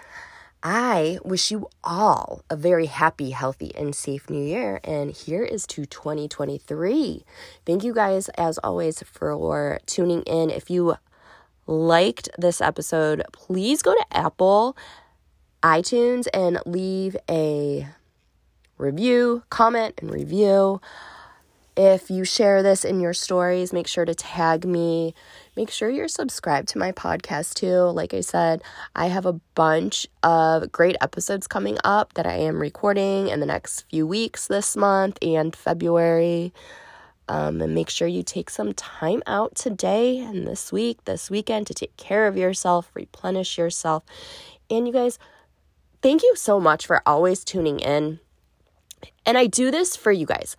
I 0.64 1.18
wish 1.24 1.50
you 1.50 1.70
all 1.84 2.44
a 2.50 2.56
very 2.56 2.86
happy, 2.86 3.32
healthy, 3.32 3.74
and 3.76 3.96
safe 3.96 4.30
new 4.30 4.44
year. 4.44 4.80
And 4.84 5.12
here 5.12 5.44
is 5.44 5.66
to 5.68 5.86
2023. 5.86 7.26
Thank 7.66 7.84
you 7.84 7.94
guys, 7.94 8.30
as 8.30 8.58
always, 8.60 9.02
for 9.04 9.80
tuning 9.86 10.22
in. 10.24 10.50
If 10.52 10.70
you 10.70 10.96
liked 11.66 12.30
this 12.38 12.62
episode, 12.62 13.24
please 13.32 13.82
go 13.82 13.94
to 13.94 14.06
Apple 14.12 14.78
iTunes 15.64 16.28
and 16.34 16.60
leave 16.66 17.16
a 17.30 17.88
review, 18.78 19.44
comment, 19.50 19.96
and 20.02 20.12
review. 20.12 20.82
If 21.78 22.10
you 22.10 22.26
share 22.26 22.62
this 22.64 22.84
in 22.84 23.00
your 23.00 23.14
stories, 23.14 23.72
make 23.72 23.88
sure 23.88 24.06
to 24.06 24.16
tag 24.16 24.66
me. 24.66 25.14
Make 25.58 25.70
sure 25.70 25.90
you're 25.90 26.08
subscribed 26.08 26.70
to 26.70 26.78
my 26.78 26.94
podcast 26.94 27.56
too. 27.56 27.82
Like 27.92 28.14
I 28.14 28.22
said, 28.22 28.62
I 28.96 29.08
have 29.08 29.26
a 29.26 29.34
bunch 29.34 30.08
of 30.24 30.72
great 30.72 30.96
episodes 31.02 31.46
coming 31.46 31.78
up 31.84 32.14
that 32.14 32.26
I 32.26 32.36
am 32.36 32.58
recording 32.58 33.28
in 33.28 33.42
the 33.42 33.46
next 33.46 33.82
few 33.90 34.08
weeks 34.08 34.48
this 34.48 34.78
month 34.78 35.18
and 35.22 35.54
February. 35.54 36.54
Um, 37.28 37.62
and 37.62 37.76
make 37.76 37.90
sure 37.90 38.08
you 38.08 38.24
take 38.24 38.50
some 38.50 38.74
time 38.74 39.22
out 39.28 39.56
today 39.56 40.20
and 40.20 40.48
this 40.48 40.72
week, 40.72 41.04
this 41.04 41.30
weekend 41.30 41.68
to 41.68 41.74
take 41.74 41.96
care 41.98 42.28
of 42.28 42.38
yourself, 42.38 42.90
replenish 42.94 43.58
yourself. 43.58 44.04
And 44.70 44.88
you 44.88 44.94
guys, 44.94 45.20
thank 46.02 46.24
you 46.24 46.34
so 46.38 46.62
much 46.62 46.88
for 46.88 47.02
always 47.06 47.44
tuning 47.44 47.82
in. 47.82 48.22
And 49.26 49.38
I 49.38 49.48
do 49.48 49.70
this 49.70 49.98
for 49.98 50.14
you 50.14 50.26
guys. 50.26 50.56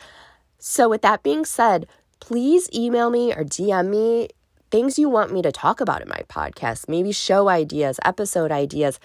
So, 0.59 0.89
with 0.89 1.03
that 1.03 1.23
being 1.23 1.45
said, 1.45 1.87
please 2.21 2.71
email 2.75 3.11
me 3.11 3.33
or 3.33 3.43
DM 3.43 3.89
me 3.89 4.29
things 4.73 4.99
you 4.99 5.09
want 5.09 5.33
me 5.33 5.43
to 5.43 5.53
talk 5.53 5.81
about 5.81 6.01
in 6.01 6.09
my 6.09 6.23
podcast, 6.29 6.89
maybe 6.89 7.13
show 7.13 7.49
ideas, 7.51 8.01
episode 8.05 8.51
ideas, 8.51 8.99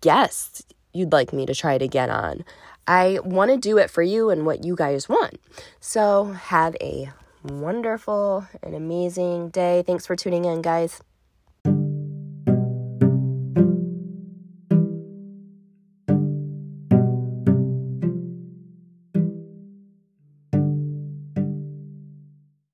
guests 0.00 0.64
you'd 0.92 1.12
like 1.12 1.32
me 1.32 1.46
to 1.46 1.54
try 1.54 1.78
to 1.78 1.86
get 1.86 2.08
on. 2.08 2.44
I 2.88 3.20
want 3.22 3.50
to 3.50 3.56
do 3.56 3.78
it 3.78 3.90
for 3.90 4.02
you 4.02 4.30
and 4.30 4.44
what 4.46 4.64
you 4.64 4.74
guys 4.74 5.08
want. 5.08 5.38
So, 5.78 6.32
have 6.32 6.74
a 6.80 7.10
wonderful 7.44 8.46
and 8.62 8.74
amazing 8.74 9.50
day. 9.50 9.84
Thanks 9.86 10.06
for 10.06 10.16
tuning 10.16 10.46
in, 10.46 10.62
guys. 10.62 11.00